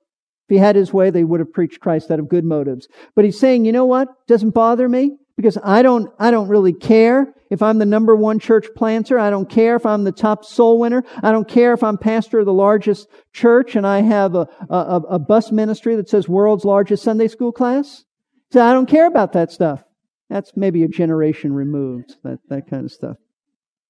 He 0.51 0.57
had 0.57 0.75
his 0.75 0.91
way, 0.91 1.09
they 1.09 1.23
would 1.23 1.39
have 1.39 1.53
preached 1.53 1.79
Christ 1.79 2.11
out 2.11 2.19
of 2.19 2.27
good 2.27 2.43
motives. 2.43 2.89
But 3.15 3.23
he's 3.23 3.39
saying, 3.39 3.63
you 3.63 3.71
know 3.71 3.85
what? 3.85 4.09
Doesn't 4.27 4.49
bother 4.49 4.89
me 4.89 5.15
because 5.37 5.57
I 5.63 5.81
don't, 5.81 6.11
I 6.19 6.29
don't 6.29 6.49
really 6.49 6.73
care 6.73 7.33
if 7.49 7.61
I'm 7.61 7.77
the 7.77 7.85
number 7.85 8.17
one 8.17 8.37
church 8.37 8.67
planter. 8.75 9.17
I 9.17 9.29
don't 9.29 9.49
care 9.49 9.77
if 9.77 9.85
I'm 9.85 10.03
the 10.03 10.11
top 10.11 10.43
soul 10.43 10.77
winner. 10.77 11.05
I 11.23 11.31
don't 11.31 11.47
care 11.47 11.73
if 11.73 11.85
I'm 11.85 11.97
pastor 11.97 12.39
of 12.39 12.45
the 12.45 12.53
largest 12.53 13.07
church 13.31 13.77
and 13.77 13.87
I 13.87 14.01
have 14.01 14.35
a, 14.35 14.45
a, 14.69 15.01
a 15.11 15.19
bus 15.19 15.53
ministry 15.53 15.95
that 15.95 16.09
says 16.09 16.27
world's 16.27 16.65
largest 16.65 17.01
Sunday 17.01 17.29
school 17.29 17.53
class. 17.53 18.03
So 18.51 18.61
I 18.61 18.73
don't 18.73 18.89
care 18.89 19.07
about 19.07 19.31
that 19.31 19.53
stuff. 19.53 19.81
That's 20.29 20.51
maybe 20.57 20.83
a 20.83 20.89
generation 20.89 21.53
removed, 21.53 22.17
that, 22.25 22.39
that 22.49 22.69
kind 22.69 22.83
of 22.83 22.91
stuff. 22.91 23.15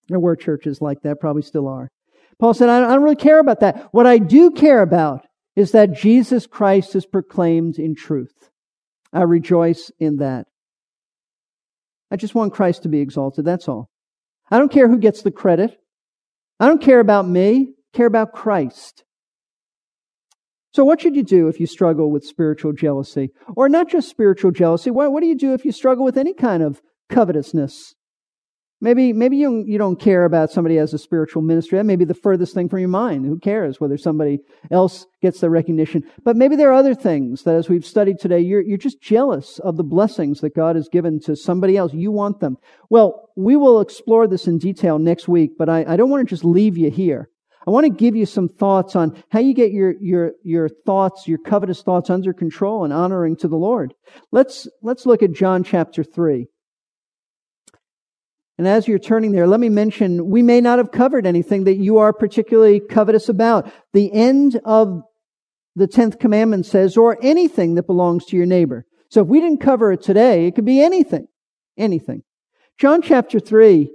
There 0.10 0.20
were 0.20 0.36
churches 0.36 0.80
like 0.80 1.02
that, 1.02 1.20
probably 1.20 1.42
still 1.42 1.68
are. 1.68 1.90
Paul 2.38 2.54
said, 2.54 2.70
I 2.70 2.82
don't 2.82 3.02
really 3.02 3.16
care 3.16 3.40
about 3.40 3.62
that. 3.62 3.90
What 3.92 4.06
I 4.06 4.20
do 4.20 4.52
care 4.52 4.84
about 4.84 5.26
is 5.56 5.72
that 5.72 5.94
Jesus 5.94 6.48
Christ 6.48 6.96
is 6.96 7.06
proclaimed 7.06 7.78
in 7.78 7.96
truth. 7.96 8.50
I 9.14 9.24
rejoice 9.24 9.92
in 10.00 10.18
that. 10.18 10.48
I 12.10 12.16
just 12.16 12.36
want 12.36 12.54
Christ 12.54 12.84
to 12.84 12.90
be 12.90 13.00
exalted, 13.00 13.46
that's 13.46 13.68
all. 13.68 13.90
I 14.50 14.58
don't 14.58 14.72
care 14.72 14.88
who 14.88 14.98
gets 14.98 15.22
the 15.22 15.32
credit. 15.32 15.78
I 16.60 16.68
don't 16.68 16.82
care 16.82 17.00
about 17.00 17.28
me, 17.28 17.74
I 17.94 17.98
care 17.98 18.06
about 18.06 18.34
Christ. 18.34 19.04
So 20.74 20.86
what 20.86 21.02
should 21.02 21.16
you 21.16 21.24
do 21.24 21.48
if 21.48 21.60
you 21.60 21.68
struggle 21.68 22.12
with 22.12 22.24
spiritual 22.24 22.72
jealousy? 22.72 23.32
Or 23.56 23.68
not 23.68 23.90
just 23.90 24.10
spiritual 24.10 24.52
jealousy, 24.52 24.90
what, 24.90 25.12
what 25.12 25.22
do 25.22 25.28
you 25.28 25.38
do 25.38 25.54
if 25.54 25.66
you 25.66 25.72
struggle 25.72 26.06
with 26.06 26.18
any 26.18 26.34
kind 26.34 26.64
of 26.64 26.82
covetousness? 27.10 27.96
Maybe, 28.84 29.14
maybe 29.14 29.38
you, 29.38 29.64
you 29.68 29.78
don't 29.78 30.00
care 30.00 30.26
about 30.26 30.50
somebody 30.50 30.80
as 30.80 30.92
a 30.92 30.98
spiritual 30.98 31.44
ministry. 31.44 31.78
That 31.78 31.86
may 31.86 31.96
be 31.96 32.04
the 32.06 32.16
furthest 32.16 32.56
thing 32.56 32.68
from 32.68 32.80
your 32.80 32.90
mind. 32.90 33.28
Who 33.28 33.38
cares 33.38 33.80
whether 33.80 33.96
somebody 33.96 34.40
else 34.72 35.06
gets 35.22 35.40
the 35.40 35.52
recognition? 35.52 36.04
But 36.24 36.36
maybe 36.36 36.56
there 36.56 36.72
are 36.72 36.80
other 36.80 36.96
things 36.96 37.44
that 37.44 37.54
as 37.54 37.70
we've 37.70 37.86
studied 37.86 38.18
today, 38.18 38.40
you're, 38.40 38.62
you're 38.62 38.80
just 38.80 39.00
jealous 39.00 39.60
of 39.60 39.78
the 39.78 39.84
blessings 39.84 40.42
that 40.42 40.56
God 40.56 40.76
has 40.76 40.90
given 40.90 41.20
to 41.22 41.36
somebody 41.36 41.78
else. 41.78 41.94
You 41.94 42.12
want 42.12 42.40
them. 42.40 42.58
Well, 42.90 43.30
we 43.36 43.56
will 43.56 43.82
explore 43.82 44.28
this 44.28 44.48
in 44.48 44.58
detail 44.58 44.98
next 44.98 45.28
week, 45.28 45.52
but 45.60 45.70
I, 45.70 45.86
I 45.88 45.96
don't 45.96 46.10
want 46.10 46.28
to 46.28 46.30
just 46.30 46.44
leave 46.44 46.76
you 46.76 46.90
here. 46.90 47.30
I 47.68 47.70
want 47.70 47.86
to 47.86 47.92
give 47.92 48.16
you 48.16 48.26
some 48.26 48.50
thoughts 48.50 48.96
on 48.96 49.24
how 49.30 49.40
you 49.40 49.54
get 49.54 49.72
your, 49.72 49.94
your, 50.02 50.32
your 50.44 50.68
thoughts, 50.68 51.28
your 51.28 51.38
covetous 51.38 51.84
thoughts 51.84 52.10
under 52.10 52.34
control 52.34 52.84
and 52.84 52.92
honoring 52.92 53.36
to 53.38 53.48
the 53.48 53.58
Lord. 53.58 53.94
Let's, 54.32 54.68
let's 54.82 55.06
look 55.06 55.22
at 55.22 55.34
John 55.34 55.64
chapter 55.64 56.04
3. 56.04 56.48
And 58.62 58.68
as 58.68 58.88
you're 58.88 59.00
turning 59.00 59.32
there, 59.32 59.48
let 59.48 59.60
me 59.60 59.70
mention 59.70 60.30
we 60.30 60.44
may 60.44 60.62
not 60.62 60.78
have 60.78 60.92
covered 60.92 61.26
anything 61.26 61.64
that 61.64 61.78
you 61.78 61.98
are 61.98 62.14
particularly 62.14 62.80
covetous 62.80 63.28
about. 63.28 63.72
The 63.92 64.14
end 64.14 64.62
of 64.64 65.02
the 65.76 65.88
10th 65.88 66.20
commandment 66.20 66.68
says, 66.68 66.96
or 66.96 67.18
anything 67.24 67.74
that 67.74 67.88
belongs 67.88 68.24
to 68.26 68.38
your 68.38 68.46
neighbor. 68.46 68.86
So 69.10 69.24
if 69.24 69.28
we 69.28 69.40
didn't 69.40 69.62
cover 69.62 69.92
it 69.92 70.04
today, 70.04 70.46
it 70.46 70.54
could 70.54 70.66
be 70.66 70.80
anything. 70.80 71.26
Anything. 71.76 72.22
John 72.78 73.02
chapter 73.02 73.40
3, 73.40 73.90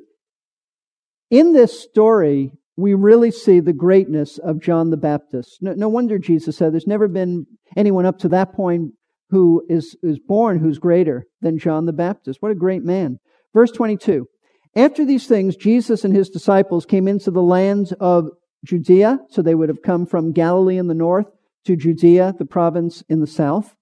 in 1.31 1.53
this 1.53 1.81
story, 1.81 2.51
we 2.77 2.95
really 2.95 3.31
see 3.31 3.61
the 3.61 3.73
greatness 3.73 4.37
of 4.37 4.61
John 4.61 4.91
the 4.91 4.97
Baptist. 4.97 5.59
No, 5.61 5.75
no, 5.75 5.89
wonder 5.89 6.19
Jesus 6.19 6.57
said 6.57 6.73
there's 6.73 6.89
never 6.89 7.07
been 7.07 7.47
anyone 7.77 8.05
up 8.05 8.19
to 8.19 8.29
that 8.31 8.53
point 8.53 8.95
who 9.31 9.65
is, 9.69 9.97
is 10.03 10.19
born 10.19 10.59
who's 10.59 10.81
greater 10.81 11.25
than 11.41 11.57
John 11.57 11.87
the 11.87 11.93
Baptist. 11.93 12.43
What 12.43 12.51
a 12.51 12.57
great 12.57 12.83
man. 12.83 13.21
Verse 13.55 13.71
22. 13.71 14.27
After 14.77 15.07
these 15.07 15.27
things, 15.27 15.57
Jesus 15.57 16.05
and 16.05 16.15
his 16.15 16.29
disciples 16.29 16.85
came 16.85 17.09
into 17.09 17.31
the 17.31 17.43
lands 17.43 17.93
of 17.93 18.29
Judea, 18.65 19.21
so 19.31 19.41
they 19.41 19.55
would 19.55 19.71
have 19.71 19.81
come 19.83 20.05
from 20.05 20.33
Galilee 20.33 20.77
in 20.77 20.87
the 20.87 20.95
north 20.95 21.27
to 21.65 21.77
Judea, 21.77 22.35
the 22.39 22.45
province 22.45 23.03
in 23.09 23.21
the 23.21 23.27
south. 23.27 23.75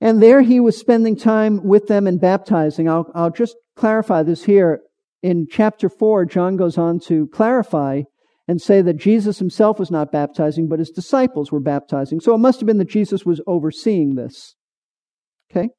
And 0.00 0.22
there 0.22 0.42
he 0.42 0.60
was 0.60 0.78
spending 0.78 1.16
time 1.16 1.64
with 1.64 1.88
them 1.88 2.06
and 2.06 2.20
baptizing. 2.20 2.88
I'll, 2.88 3.10
I'll 3.12 3.30
just 3.30 3.56
clarify 3.74 4.22
this 4.22 4.44
here. 4.44 4.80
In 5.20 5.48
chapter 5.50 5.88
4, 5.88 6.26
John 6.26 6.56
goes 6.56 6.78
on 6.78 7.00
to 7.00 7.26
clarify 7.28 8.02
and 8.46 8.62
say 8.62 8.80
that 8.82 8.98
Jesus 8.98 9.40
himself 9.40 9.80
was 9.80 9.90
not 9.90 10.12
baptizing, 10.12 10.68
but 10.68 10.78
his 10.78 10.90
disciples 10.90 11.50
were 11.50 11.60
baptizing. 11.60 12.20
So 12.20 12.34
it 12.34 12.38
must 12.38 12.60
have 12.60 12.68
been 12.68 12.78
that 12.78 12.88
Jesus 12.88 13.26
was 13.26 13.40
overseeing 13.48 14.14
this. 14.14 14.54
Okay? 15.50 15.70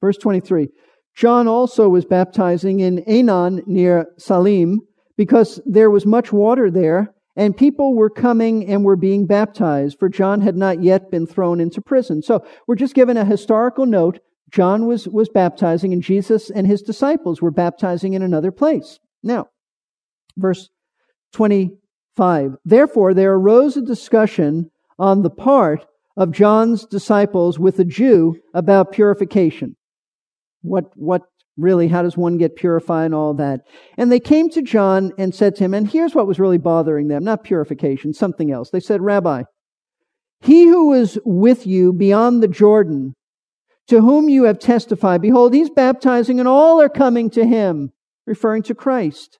Verse 0.00 0.16
23. 0.16 0.68
John 1.16 1.48
also 1.48 1.88
was 1.88 2.04
baptizing 2.04 2.80
in 2.80 3.02
Aenon 3.08 3.66
near 3.66 4.06
Salim 4.18 4.82
because 5.16 5.60
there 5.64 5.90
was 5.90 6.04
much 6.04 6.30
water 6.30 6.70
there 6.70 7.14
and 7.36 7.56
people 7.56 7.94
were 7.94 8.10
coming 8.10 8.66
and 8.66 8.84
were 8.84 8.96
being 8.96 9.26
baptized 9.26 9.98
for 9.98 10.10
John 10.10 10.42
had 10.42 10.56
not 10.56 10.82
yet 10.82 11.10
been 11.10 11.26
thrown 11.26 11.58
into 11.58 11.80
prison. 11.80 12.22
So 12.22 12.44
we're 12.66 12.76
just 12.76 12.94
given 12.94 13.16
a 13.16 13.24
historical 13.24 13.86
note. 13.86 14.20
John 14.50 14.86
was, 14.86 15.08
was 15.08 15.30
baptizing 15.30 15.94
and 15.94 16.02
Jesus 16.02 16.50
and 16.50 16.66
his 16.66 16.82
disciples 16.82 17.40
were 17.40 17.50
baptizing 17.50 18.12
in 18.12 18.22
another 18.22 18.50
place. 18.50 18.98
Now, 19.22 19.48
verse 20.36 20.68
25. 21.32 22.56
Therefore, 22.64 23.14
there 23.14 23.34
arose 23.34 23.78
a 23.78 23.82
discussion 23.82 24.70
on 24.98 25.22
the 25.22 25.30
part 25.30 25.86
of 26.16 26.30
John's 26.30 26.84
disciples 26.84 27.58
with 27.58 27.78
a 27.78 27.84
Jew 27.84 28.36
about 28.54 28.92
purification. 28.92 29.76
What, 30.66 30.84
what 30.96 31.22
really, 31.56 31.88
how 31.88 32.02
does 32.02 32.16
one 32.16 32.38
get 32.38 32.56
purified 32.56 33.06
and 33.06 33.14
all 33.14 33.34
that? 33.34 33.62
And 33.96 34.12
they 34.12 34.20
came 34.20 34.50
to 34.50 34.62
John 34.62 35.12
and 35.18 35.34
said 35.34 35.56
to 35.56 35.64
him, 35.64 35.74
and 35.74 35.88
here's 35.88 36.14
what 36.14 36.26
was 36.26 36.38
really 36.38 36.58
bothering 36.58 37.08
them, 37.08 37.24
not 37.24 37.44
purification, 37.44 38.12
something 38.12 38.50
else. 38.50 38.70
They 38.70 38.80
said, 38.80 39.00
Rabbi, 39.00 39.44
he 40.40 40.66
who 40.66 40.92
is 40.92 41.18
with 41.24 41.66
you 41.66 41.92
beyond 41.92 42.42
the 42.42 42.48
Jordan, 42.48 43.14
to 43.88 44.00
whom 44.00 44.28
you 44.28 44.44
have 44.44 44.58
testified, 44.58 45.22
behold, 45.22 45.54
he's 45.54 45.70
baptizing 45.70 46.38
and 46.38 46.48
all 46.48 46.80
are 46.80 46.88
coming 46.88 47.30
to 47.30 47.46
him, 47.46 47.92
referring 48.26 48.62
to 48.64 48.74
Christ. 48.74 49.38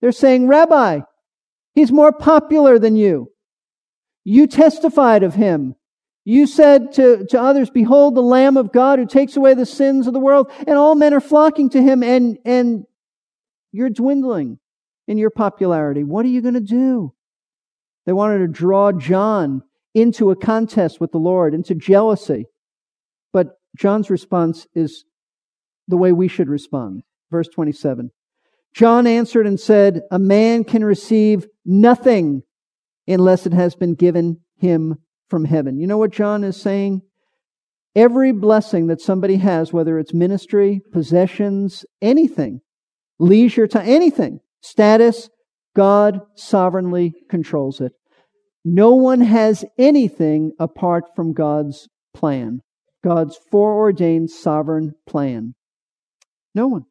They're 0.00 0.12
saying, 0.12 0.48
Rabbi, 0.48 1.00
he's 1.74 1.92
more 1.92 2.12
popular 2.12 2.78
than 2.78 2.96
you. 2.96 3.30
You 4.24 4.46
testified 4.46 5.22
of 5.22 5.34
him. 5.34 5.74
You 6.28 6.46
said 6.46 6.92
to, 6.92 7.24
to 7.30 7.40
others, 7.40 7.70
Behold 7.70 8.14
the 8.14 8.20
Lamb 8.20 8.58
of 8.58 8.70
God 8.70 8.98
who 8.98 9.06
takes 9.06 9.34
away 9.34 9.54
the 9.54 9.64
sins 9.64 10.06
of 10.06 10.12
the 10.12 10.20
world, 10.20 10.52
and 10.58 10.76
all 10.76 10.94
men 10.94 11.14
are 11.14 11.22
flocking 11.22 11.70
to 11.70 11.80
him, 11.82 12.02
and, 12.02 12.36
and 12.44 12.84
you're 13.72 13.88
dwindling 13.88 14.58
in 15.06 15.16
your 15.16 15.30
popularity. 15.30 16.04
What 16.04 16.26
are 16.26 16.28
you 16.28 16.42
going 16.42 16.52
to 16.52 16.60
do? 16.60 17.14
They 18.04 18.12
wanted 18.12 18.40
to 18.40 18.46
draw 18.46 18.92
John 18.92 19.62
into 19.94 20.30
a 20.30 20.36
contest 20.36 21.00
with 21.00 21.12
the 21.12 21.18
Lord, 21.18 21.54
into 21.54 21.74
jealousy. 21.74 22.44
But 23.32 23.58
John's 23.74 24.10
response 24.10 24.66
is 24.74 25.06
the 25.86 25.96
way 25.96 26.12
we 26.12 26.28
should 26.28 26.50
respond. 26.50 27.04
Verse 27.30 27.48
27. 27.48 28.10
John 28.74 29.06
answered 29.06 29.46
and 29.46 29.58
said, 29.58 30.02
A 30.10 30.18
man 30.18 30.64
can 30.64 30.84
receive 30.84 31.46
nothing 31.64 32.42
unless 33.06 33.46
it 33.46 33.54
has 33.54 33.74
been 33.74 33.94
given 33.94 34.40
him 34.58 34.98
from 35.28 35.44
heaven. 35.44 35.78
You 35.78 35.86
know 35.86 35.98
what 35.98 36.12
John 36.12 36.44
is 36.44 36.60
saying? 36.60 37.02
Every 37.94 38.32
blessing 38.32 38.86
that 38.88 39.00
somebody 39.00 39.36
has, 39.36 39.72
whether 39.72 39.98
it's 39.98 40.14
ministry, 40.14 40.80
possessions, 40.92 41.84
anything, 42.00 42.60
leisure 43.18 43.66
time, 43.66 43.88
anything, 43.88 44.40
status, 44.60 45.28
God 45.74 46.20
sovereignly 46.36 47.14
controls 47.28 47.80
it. 47.80 47.92
No 48.64 48.94
one 48.94 49.20
has 49.20 49.64
anything 49.78 50.52
apart 50.58 51.04
from 51.16 51.32
God's 51.32 51.88
plan, 52.14 52.60
God's 53.02 53.38
foreordained 53.50 54.30
sovereign 54.30 54.92
plan. 55.06 55.54
No 56.54 56.68
one. 56.68 56.84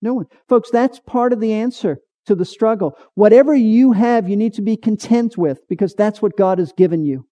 No 0.00 0.14
one. 0.14 0.26
Folks, 0.48 0.70
that's 0.70 1.00
part 1.00 1.32
of 1.32 1.40
the 1.40 1.52
answer 1.52 1.98
to 2.26 2.34
the 2.34 2.44
struggle. 2.44 2.96
Whatever 3.14 3.54
you 3.54 3.92
have, 3.92 4.28
you 4.28 4.36
need 4.36 4.54
to 4.54 4.62
be 4.62 4.76
content 4.76 5.36
with 5.36 5.58
because 5.68 5.94
that's 5.94 6.22
what 6.22 6.36
God 6.36 6.58
has 6.58 6.72
given 6.72 7.04
you. 7.04 7.27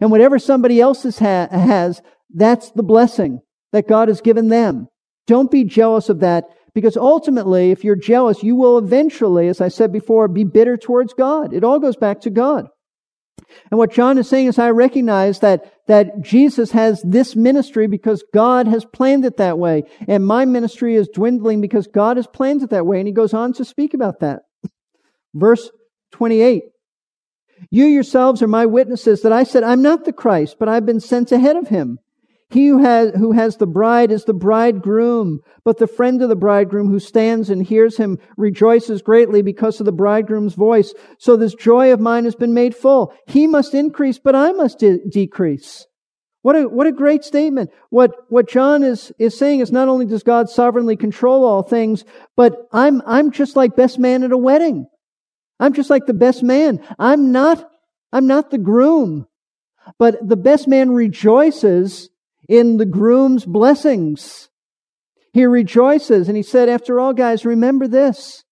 And 0.00 0.10
whatever 0.10 0.38
somebody 0.38 0.80
else 0.80 1.02
ha- 1.18 1.48
has, 1.50 2.02
that's 2.34 2.70
the 2.70 2.82
blessing 2.82 3.40
that 3.72 3.88
God 3.88 4.08
has 4.08 4.20
given 4.20 4.48
them. 4.48 4.88
Don't 5.26 5.50
be 5.50 5.64
jealous 5.64 6.08
of 6.08 6.20
that 6.20 6.44
because 6.74 6.96
ultimately, 6.96 7.70
if 7.70 7.84
you're 7.84 7.96
jealous, 7.96 8.42
you 8.42 8.56
will 8.56 8.78
eventually, 8.78 9.48
as 9.48 9.60
I 9.60 9.68
said 9.68 9.92
before, 9.92 10.26
be 10.28 10.44
bitter 10.44 10.76
towards 10.76 11.14
God. 11.14 11.54
It 11.54 11.64
all 11.64 11.78
goes 11.78 11.96
back 11.96 12.20
to 12.22 12.30
God. 12.30 12.66
And 13.70 13.78
what 13.78 13.92
John 13.92 14.18
is 14.18 14.28
saying 14.28 14.48
is, 14.48 14.58
I 14.58 14.70
recognize 14.70 15.40
that, 15.40 15.72
that 15.86 16.20
Jesus 16.20 16.72
has 16.72 17.02
this 17.02 17.36
ministry 17.36 17.86
because 17.86 18.24
God 18.32 18.66
has 18.66 18.84
planned 18.84 19.24
it 19.24 19.36
that 19.36 19.58
way. 19.58 19.84
And 20.08 20.26
my 20.26 20.44
ministry 20.44 20.94
is 20.96 21.08
dwindling 21.08 21.60
because 21.60 21.86
God 21.86 22.16
has 22.16 22.26
planned 22.26 22.62
it 22.62 22.70
that 22.70 22.86
way. 22.86 22.98
And 22.98 23.06
he 23.06 23.12
goes 23.12 23.34
on 23.34 23.52
to 23.54 23.64
speak 23.64 23.94
about 23.94 24.20
that. 24.20 24.42
Verse 25.34 25.70
28. 26.12 26.62
You 27.70 27.86
yourselves 27.86 28.42
are 28.42 28.48
my 28.48 28.66
witnesses 28.66 29.22
that 29.22 29.32
I 29.32 29.44
said, 29.44 29.62
I'm 29.62 29.82
not 29.82 30.04
the 30.04 30.12
Christ, 30.12 30.56
but 30.58 30.68
I've 30.68 30.86
been 30.86 31.00
sent 31.00 31.32
ahead 31.32 31.56
of 31.56 31.68
him. 31.68 31.98
He 32.50 32.68
who 32.68 32.78
has, 32.78 33.12
who 33.14 33.32
has 33.32 33.56
the 33.56 33.66
bride 33.66 34.12
is 34.12 34.24
the 34.24 34.34
bridegroom, 34.34 35.40
but 35.64 35.78
the 35.78 35.86
friend 35.86 36.22
of 36.22 36.28
the 36.28 36.36
bridegroom 36.36 36.88
who 36.88 37.00
stands 37.00 37.50
and 37.50 37.64
hears 37.66 37.96
him 37.96 38.18
rejoices 38.36 39.02
greatly 39.02 39.42
because 39.42 39.80
of 39.80 39.86
the 39.86 39.92
bridegroom's 39.92 40.54
voice. 40.54 40.94
So 41.18 41.36
this 41.36 41.54
joy 41.54 41.92
of 41.92 42.00
mine 42.00 42.24
has 42.24 42.36
been 42.36 42.54
made 42.54 42.76
full. 42.76 43.12
He 43.26 43.46
must 43.46 43.74
increase, 43.74 44.18
but 44.18 44.36
I 44.36 44.52
must 44.52 44.78
de- 44.78 45.00
decrease. 45.10 45.86
What 46.42 46.56
a, 46.56 46.68
what 46.68 46.86
a 46.86 46.92
great 46.92 47.24
statement. 47.24 47.70
What, 47.88 48.12
what 48.28 48.48
John 48.48 48.84
is, 48.84 49.10
is 49.18 49.36
saying 49.36 49.60
is 49.60 49.72
not 49.72 49.88
only 49.88 50.04
does 50.04 50.22
God 50.22 50.50
sovereignly 50.50 50.96
control 50.96 51.44
all 51.44 51.62
things, 51.62 52.04
but 52.36 52.68
I'm, 52.70 53.02
I'm 53.06 53.32
just 53.32 53.56
like 53.56 53.74
best 53.74 53.98
man 53.98 54.22
at 54.22 54.30
a 54.30 54.38
wedding. 54.38 54.86
I'm 55.60 55.72
just 55.72 55.90
like 55.90 56.06
the 56.06 56.14
best 56.14 56.42
man. 56.42 56.84
I'm 56.98 57.32
not, 57.32 57.70
I'm 58.12 58.26
not 58.26 58.50
the 58.50 58.58
groom. 58.58 59.26
But 59.98 60.26
the 60.26 60.36
best 60.36 60.66
man 60.66 60.90
rejoices 60.90 62.10
in 62.48 62.78
the 62.78 62.86
groom's 62.86 63.44
blessings. 63.44 64.48
He 65.32 65.44
rejoices 65.44 66.28
and 66.28 66.36
he 66.36 66.42
said, 66.42 66.68
after 66.68 67.00
all, 67.00 67.12
guys, 67.12 67.44
remember 67.44 67.88
this. 67.88 68.44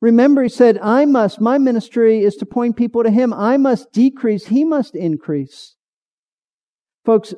Remember, 0.00 0.42
he 0.42 0.48
said, 0.48 0.78
I 0.82 1.06
must, 1.06 1.40
my 1.40 1.56
ministry 1.56 2.22
is 2.22 2.34
to 2.36 2.46
point 2.46 2.76
people 2.76 3.04
to 3.04 3.10
him. 3.10 3.32
I 3.32 3.56
must 3.56 3.90
decrease. 3.92 4.46
He 4.46 4.64
must 4.64 4.94
increase. 4.94 5.76
Folks, 7.04 7.34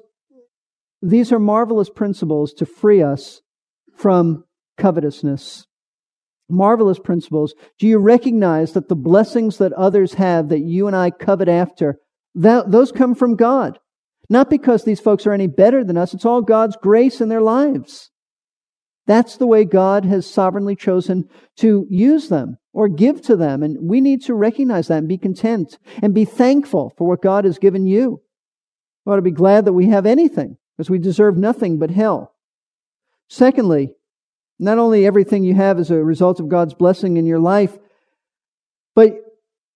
these 1.00 1.30
are 1.30 1.38
marvelous 1.38 1.90
principles 1.90 2.52
to 2.54 2.66
free 2.66 3.02
us 3.02 3.42
from 3.94 4.44
covetousness 4.78 5.66
marvelous 6.48 6.98
principles. 6.98 7.54
Do 7.78 7.86
you 7.86 7.98
recognize 7.98 8.72
that 8.72 8.88
the 8.88 8.96
blessings 8.96 9.58
that 9.58 9.72
others 9.72 10.14
have 10.14 10.48
that 10.48 10.60
you 10.60 10.86
and 10.86 10.96
I 10.96 11.10
covet 11.10 11.48
after, 11.48 11.98
that, 12.34 12.70
those 12.70 12.92
come 12.92 13.14
from 13.14 13.36
God? 13.36 13.78
Not 14.28 14.50
because 14.50 14.84
these 14.84 15.00
folks 15.00 15.26
are 15.26 15.32
any 15.32 15.46
better 15.46 15.84
than 15.84 15.96
us. 15.96 16.14
It's 16.14 16.24
all 16.24 16.42
God's 16.42 16.76
grace 16.76 17.20
in 17.20 17.28
their 17.28 17.40
lives. 17.40 18.10
That's 19.06 19.36
the 19.36 19.46
way 19.46 19.64
God 19.64 20.04
has 20.04 20.28
sovereignly 20.28 20.74
chosen 20.74 21.28
to 21.58 21.86
use 21.88 22.28
them 22.28 22.58
or 22.72 22.88
give 22.88 23.22
to 23.22 23.36
them. 23.36 23.62
And 23.62 23.88
we 23.88 24.00
need 24.00 24.22
to 24.24 24.34
recognize 24.34 24.88
that 24.88 24.98
and 24.98 25.08
be 25.08 25.18
content 25.18 25.78
and 26.02 26.12
be 26.12 26.24
thankful 26.24 26.92
for 26.98 27.06
what 27.06 27.22
God 27.22 27.44
has 27.44 27.58
given 27.58 27.86
you. 27.86 28.20
We 29.04 29.12
ought 29.12 29.16
to 29.16 29.22
be 29.22 29.30
glad 29.30 29.64
that 29.64 29.72
we 29.72 29.86
have 29.86 30.06
anything 30.06 30.58
because 30.76 30.90
we 30.90 30.98
deserve 30.98 31.36
nothing 31.36 31.78
but 31.78 31.90
hell. 31.90 32.34
Secondly, 33.28 33.94
not 34.58 34.78
only 34.78 35.06
everything 35.06 35.44
you 35.44 35.54
have 35.54 35.78
is 35.78 35.90
a 35.90 36.02
result 36.02 36.40
of 36.40 36.48
God's 36.48 36.74
blessing 36.74 37.16
in 37.16 37.26
your 37.26 37.38
life, 37.38 37.76
but 38.94 39.12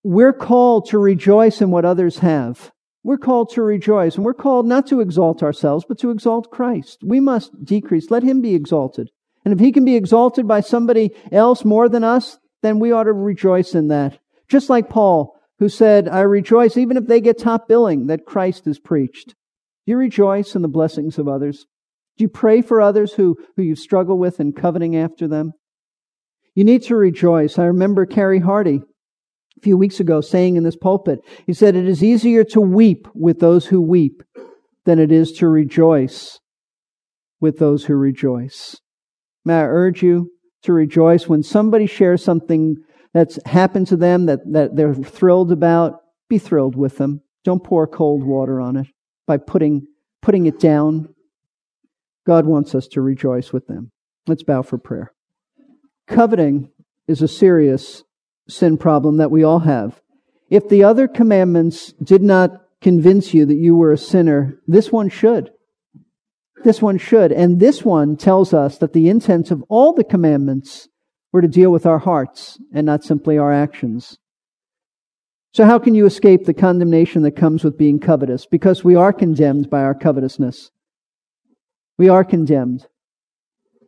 we're 0.02 0.32
called 0.32 0.88
to 0.88 0.98
rejoice 0.98 1.60
in 1.60 1.70
what 1.70 1.84
others 1.84 2.18
have. 2.18 2.72
We're 3.02 3.18
called 3.18 3.50
to 3.50 3.62
rejoice, 3.62 4.16
and 4.16 4.24
we're 4.24 4.34
called 4.34 4.66
not 4.66 4.86
to 4.88 5.00
exalt 5.00 5.42
ourselves, 5.42 5.84
but 5.88 5.98
to 6.00 6.10
exalt 6.10 6.50
Christ. 6.50 6.98
We 7.02 7.20
must 7.20 7.64
decrease. 7.64 8.10
Let 8.10 8.22
Him 8.22 8.40
be 8.42 8.54
exalted. 8.54 9.10
And 9.44 9.54
if 9.54 9.60
He 9.60 9.72
can 9.72 9.84
be 9.84 9.96
exalted 9.96 10.46
by 10.46 10.60
somebody 10.60 11.12
else 11.32 11.64
more 11.64 11.88
than 11.88 12.04
us, 12.04 12.38
then 12.62 12.78
we 12.78 12.92
ought 12.92 13.04
to 13.04 13.12
rejoice 13.12 13.74
in 13.74 13.88
that. 13.88 14.18
Just 14.48 14.68
like 14.68 14.90
Paul, 14.90 15.34
who 15.58 15.68
said, 15.68 16.08
I 16.08 16.20
rejoice 16.20 16.76
even 16.76 16.96
if 16.96 17.06
they 17.06 17.20
get 17.20 17.38
top 17.38 17.68
billing 17.68 18.06
that 18.08 18.26
Christ 18.26 18.66
is 18.66 18.78
preached. 18.78 19.34
You 19.86 19.96
rejoice 19.96 20.54
in 20.54 20.62
the 20.62 20.68
blessings 20.68 21.18
of 21.18 21.28
others? 21.28 21.66
Do 22.20 22.24
you 22.24 22.28
pray 22.28 22.60
for 22.60 22.82
others 22.82 23.14
who, 23.14 23.38
who 23.56 23.62
you 23.62 23.74
struggle 23.74 24.18
with 24.18 24.40
and 24.40 24.54
coveting 24.54 24.94
after 24.94 25.26
them? 25.26 25.54
You 26.54 26.64
need 26.64 26.82
to 26.82 26.94
rejoice. 26.94 27.58
I 27.58 27.64
remember 27.64 28.04
Carrie 28.04 28.40
Hardy. 28.40 28.82
a 29.56 29.60
few 29.62 29.78
weeks 29.78 30.00
ago 30.00 30.20
saying 30.20 30.56
in 30.56 30.62
this 30.62 30.76
pulpit. 30.76 31.20
He 31.46 31.54
said, 31.54 31.76
It 31.76 31.88
is 31.88 32.04
easier 32.04 32.44
to 32.44 32.60
weep 32.60 33.08
with 33.14 33.38
those 33.38 33.64
who 33.64 33.80
weep 33.80 34.22
than 34.84 34.98
it 34.98 35.10
is 35.10 35.32
to 35.38 35.48
rejoice 35.48 36.38
with 37.40 37.58
those 37.58 37.86
who 37.86 37.94
rejoice. 37.94 38.76
May 39.46 39.54
I 39.54 39.64
urge 39.64 40.02
you 40.02 40.30
to 40.64 40.74
rejoice 40.74 41.26
when 41.26 41.42
somebody 41.42 41.86
shares 41.86 42.22
something 42.22 42.76
that's 43.14 43.38
happened 43.46 43.86
to 43.86 43.96
them 43.96 44.26
that, 44.26 44.40
that 44.52 44.76
they're 44.76 44.92
thrilled 44.92 45.52
about? 45.52 45.94
Be 46.28 46.36
thrilled 46.36 46.76
with 46.76 46.98
them. 46.98 47.22
Don't 47.44 47.64
pour 47.64 47.86
cold 47.86 48.22
water 48.22 48.60
on 48.60 48.76
it 48.76 48.88
by 49.26 49.38
putting, 49.38 49.86
putting 50.20 50.44
it 50.44 50.60
down. 50.60 51.14
God 52.26 52.46
wants 52.46 52.74
us 52.74 52.86
to 52.88 53.00
rejoice 53.00 53.52
with 53.52 53.66
them. 53.66 53.90
Let's 54.26 54.42
bow 54.42 54.62
for 54.62 54.78
prayer. 54.78 55.12
Coveting 56.06 56.70
is 57.06 57.22
a 57.22 57.28
serious 57.28 58.04
sin 58.48 58.76
problem 58.76 59.18
that 59.18 59.30
we 59.30 59.42
all 59.42 59.60
have. 59.60 60.00
If 60.48 60.68
the 60.68 60.84
other 60.84 61.06
commandments 61.08 61.92
did 62.02 62.22
not 62.22 62.62
convince 62.80 63.32
you 63.32 63.46
that 63.46 63.56
you 63.56 63.76
were 63.76 63.92
a 63.92 63.98
sinner, 63.98 64.58
this 64.66 64.90
one 64.90 65.08
should. 65.08 65.50
This 66.64 66.82
one 66.82 66.98
should. 66.98 67.32
And 67.32 67.60
this 67.60 67.84
one 67.84 68.16
tells 68.16 68.52
us 68.52 68.78
that 68.78 68.92
the 68.92 69.08
intent 69.08 69.50
of 69.50 69.64
all 69.68 69.92
the 69.92 70.04
commandments 70.04 70.88
were 71.32 71.40
to 71.40 71.48
deal 71.48 71.70
with 71.70 71.86
our 71.86 71.98
hearts 71.98 72.58
and 72.72 72.84
not 72.84 73.04
simply 73.04 73.38
our 73.38 73.52
actions. 73.52 74.18
So 75.52 75.64
how 75.64 75.78
can 75.78 75.94
you 75.94 76.06
escape 76.06 76.44
the 76.44 76.54
condemnation 76.54 77.22
that 77.22 77.32
comes 77.32 77.64
with 77.64 77.78
being 77.78 77.98
covetous? 77.98 78.46
Because 78.46 78.84
we 78.84 78.94
are 78.94 79.12
condemned 79.12 79.70
by 79.70 79.82
our 79.82 79.94
covetousness. 79.94 80.70
We 82.00 82.08
are 82.08 82.24
condemned. 82.24 82.86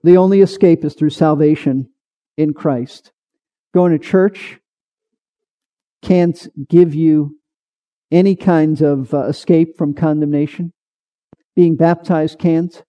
The 0.05 0.19
only 0.19 0.43
escape 0.43 0.85
is 0.85 0.93
through 0.93 1.17
salvation 1.17 1.89
in 2.37 2.53
Christ. 2.53 3.11
Going 3.73 3.93
to 3.93 3.99
church 3.99 4.59
can't 6.03 6.47
give 6.69 6.95
you 6.95 7.39
any 8.11 8.37
kind 8.37 8.83
of 8.83 9.15
uh, 9.15 9.29
escape 9.29 9.79
from 9.79 9.95
condemnation. 9.95 10.75
Being 11.57 11.75
baptized 11.75 12.39
can't. 12.39 12.85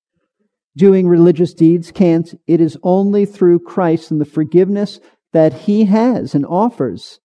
Doing 0.76 1.08
religious 1.08 1.54
deeds 1.54 1.90
can't. 1.90 2.38
It 2.46 2.60
is 2.60 2.78
only 2.84 3.26
through 3.26 3.60
Christ 3.60 4.12
and 4.12 4.20
the 4.20 4.26
forgiveness 4.26 5.00
that 5.32 5.54
He 5.54 5.86
has 5.86 6.36
and 6.36 6.46
offers 6.46 7.22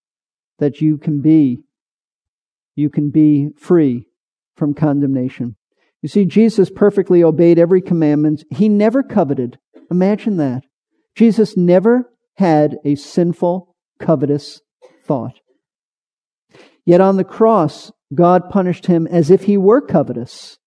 that 0.60 0.80
you 0.80 0.98
can 0.98 1.20
be, 1.20 1.64
you 2.76 2.90
can 2.90 3.10
be 3.10 3.48
free 3.56 4.06
from 4.54 4.72
condemnation. 4.72 5.56
You 6.02 6.08
see, 6.08 6.24
Jesus 6.24 6.70
perfectly 6.70 7.22
obeyed 7.22 7.58
every 7.58 7.82
commandment. 7.82 8.44
He 8.50 8.68
never 8.68 9.02
coveted. 9.02 9.58
Imagine 9.90 10.36
that. 10.36 10.64
Jesus 11.14 11.56
never 11.56 12.12
had 12.36 12.76
a 12.84 12.94
sinful, 12.94 13.74
covetous 13.98 14.60
thought. 15.04 15.40
Yet 16.86 17.00
on 17.00 17.16
the 17.16 17.24
cross, 17.24 17.90
God 18.14 18.48
punished 18.48 18.86
him 18.86 19.06
as 19.06 19.30
if 19.30 19.44
he 19.44 19.56
were 19.56 19.80
covetous 19.80 20.58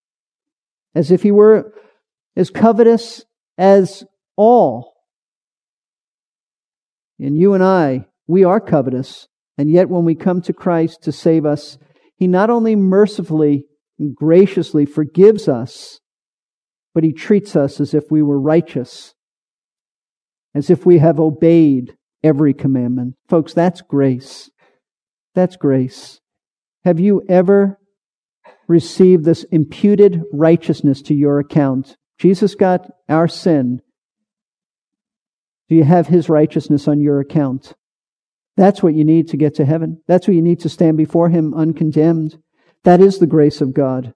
as 0.94 1.12
if 1.12 1.24
he 1.24 1.32
were 1.32 1.74
as 2.36 2.50
covetous 2.50 3.26
as 3.58 4.04
all. 4.36 4.94
And 7.20 7.38
you 7.38 7.54
and 7.54 7.64
I, 7.64 8.08
we 8.28 8.44
are 8.44 8.60
covetous. 8.60 9.28
And 9.58 9.70
yet, 9.70 9.90
when 9.90 10.06
we 10.06 10.16
come 10.16 10.42
to 10.44 10.54
Christ 10.54 11.04
to 11.04 11.12
save 11.12 11.46
us, 11.46 11.78
he 12.16 12.26
not 12.26 12.50
only 12.50 12.76
mercifully 12.76 13.66
graciously 14.10 14.86
forgives 14.86 15.48
us, 15.48 16.00
but 16.94 17.04
he 17.04 17.14
treats 17.14 17.56
us 17.56 17.80
as 17.80 17.94
if 17.94 18.12
we 18.12 18.22
were 18.22 18.40
righteous, 18.40 19.14
as 20.54 20.70
if 20.70 20.86
we 20.86 20.98
have 20.98 21.20
obeyed 21.20 21.96
every 22.24 22.54
commandment. 22.54 23.16
Folks, 23.28 23.54
that's 23.54 23.82
grace. 23.82 24.50
That's 25.36 25.56
grace. 25.56 26.20
Have 26.84 27.00
you 27.00 27.24
ever 27.30 27.80
received 28.72 29.26
this 29.26 29.44
imputed 29.52 30.24
righteousness 30.32 31.02
to 31.04 31.14
your 31.14 31.40
account. 31.40 31.98
Jesus 32.18 32.56
got 32.56 32.90
our 33.10 33.28
sin. 33.28 33.82
Do 35.70 35.76
you 35.76 35.84
have 35.84 36.08
his 36.08 36.30
righteousness 36.30 36.88
on 36.88 37.02
your 37.02 37.20
account? 37.20 37.74
That's 38.58 38.82
what 38.82 38.94
you 38.94 39.04
need 39.04 39.30
to 39.30 39.38
get 39.38 39.56
to 39.56 39.66
heaven. 39.66 40.02
That's 40.08 40.28
what 40.28 40.36
you 40.36 40.42
need 40.42 40.62
to 40.62 40.70
stand 40.70 40.98
before 40.98 41.30
him 41.30 41.54
uncondemned. 41.54 42.38
That 42.84 43.02
is 43.02 43.20
the 43.20 43.28
grace 43.28 43.62
of 43.62 43.74
God. 43.74 44.14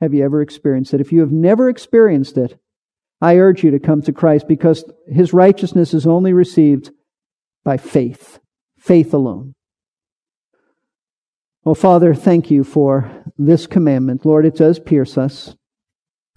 Have 0.00 0.14
you 0.14 0.24
ever 0.24 0.40
experienced 0.40 0.94
it? 0.94 1.00
If 1.00 1.12
you 1.12 1.20
have 1.20 1.32
never 1.32 1.68
experienced 1.68 2.38
it, 2.38 2.58
I 3.20 3.36
urge 3.36 3.62
you 3.62 3.70
to 3.70 3.78
come 3.78 4.02
to 4.02 4.12
Christ 4.12 4.48
because 4.48 4.84
his 5.06 5.32
righteousness 5.32 5.92
is 5.92 6.06
only 6.06 6.32
received 6.32 6.90
by 7.64 7.76
faith, 7.76 8.40
faith 8.78 9.12
alone. 9.12 9.54
Well, 11.62 11.74
Father, 11.74 12.14
thank 12.14 12.50
you 12.50 12.64
for 12.64 13.24
this 13.36 13.66
commandment. 13.66 14.24
Lord, 14.24 14.46
it 14.46 14.56
does 14.56 14.78
pierce 14.78 15.18
us. 15.18 15.54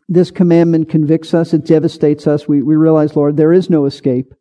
This 0.10 0.32
commandment 0.32 0.90
convicts 0.90 1.34
us, 1.34 1.54
it 1.54 1.66
devastates 1.66 2.28
us. 2.28 2.46
We, 2.46 2.62
we 2.62 2.76
realize, 2.76 3.16
Lord, 3.16 3.38
there 3.38 3.54
is 3.54 3.70
no 3.70 3.86
escape. 3.86 4.34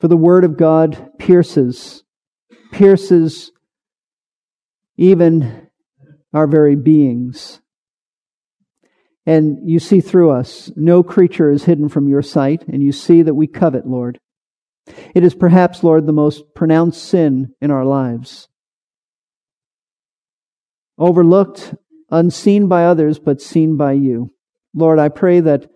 For 0.00 0.08
the 0.08 0.16
Word 0.16 0.44
of 0.44 0.56
God 0.56 1.10
pierces, 1.18 2.02
pierces 2.72 3.52
even 4.96 5.67
our 6.32 6.46
very 6.46 6.76
beings. 6.76 7.60
And 9.26 9.68
you 9.68 9.78
see 9.78 10.00
through 10.00 10.30
us. 10.30 10.70
No 10.74 11.02
creature 11.02 11.50
is 11.50 11.64
hidden 11.64 11.88
from 11.88 12.08
your 12.08 12.22
sight, 12.22 12.66
and 12.68 12.82
you 12.82 12.92
see 12.92 13.22
that 13.22 13.34
we 13.34 13.46
covet, 13.46 13.86
Lord. 13.86 14.18
It 15.14 15.22
is 15.22 15.34
perhaps, 15.34 15.84
Lord, 15.84 16.06
the 16.06 16.12
most 16.12 16.54
pronounced 16.54 17.02
sin 17.04 17.54
in 17.60 17.70
our 17.70 17.84
lives 17.84 18.48
overlooked, 20.98 21.74
unseen 22.10 22.68
by 22.68 22.84
others, 22.84 23.18
but 23.18 23.40
seen 23.40 23.76
by 23.76 23.92
you. 23.92 24.32
Lord, 24.74 24.98
I 24.98 25.08
pray 25.08 25.40
that, 25.40 25.70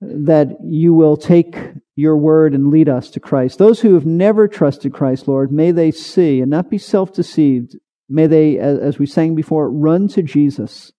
that 0.00 0.58
you 0.64 0.94
will 0.94 1.16
take 1.16 1.58
your 1.96 2.16
word 2.16 2.54
and 2.54 2.68
lead 2.68 2.88
us 2.88 3.10
to 3.10 3.20
Christ. 3.20 3.58
Those 3.58 3.80
who 3.80 3.94
have 3.94 4.06
never 4.06 4.46
trusted 4.48 4.92
Christ, 4.92 5.26
Lord, 5.26 5.50
may 5.50 5.72
they 5.72 5.90
see 5.90 6.40
and 6.40 6.50
not 6.50 6.70
be 6.70 6.78
self 6.78 7.12
deceived. 7.12 7.76
May 8.08 8.26
they, 8.26 8.58
as 8.58 8.98
we 8.98 9.06
sang 9.06 9.34
before, 9.34 9.70
run 9.70 10.08
to 10.08 10.22
Jesus 10.22 10.92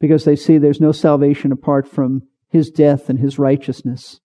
because 0.00 0.24
they 0.24 0.36
see 0.36 0.58
there's 0.58 0.80
no 0.80 0.92
salvation 0.92 1.52
apart 1.52 1.88
from 1.88 2.22
his 2.48 2.70
death 2.70 3.08
and 3.08 3.18
his 3.18 3.38
righteousness. 3.38 4.20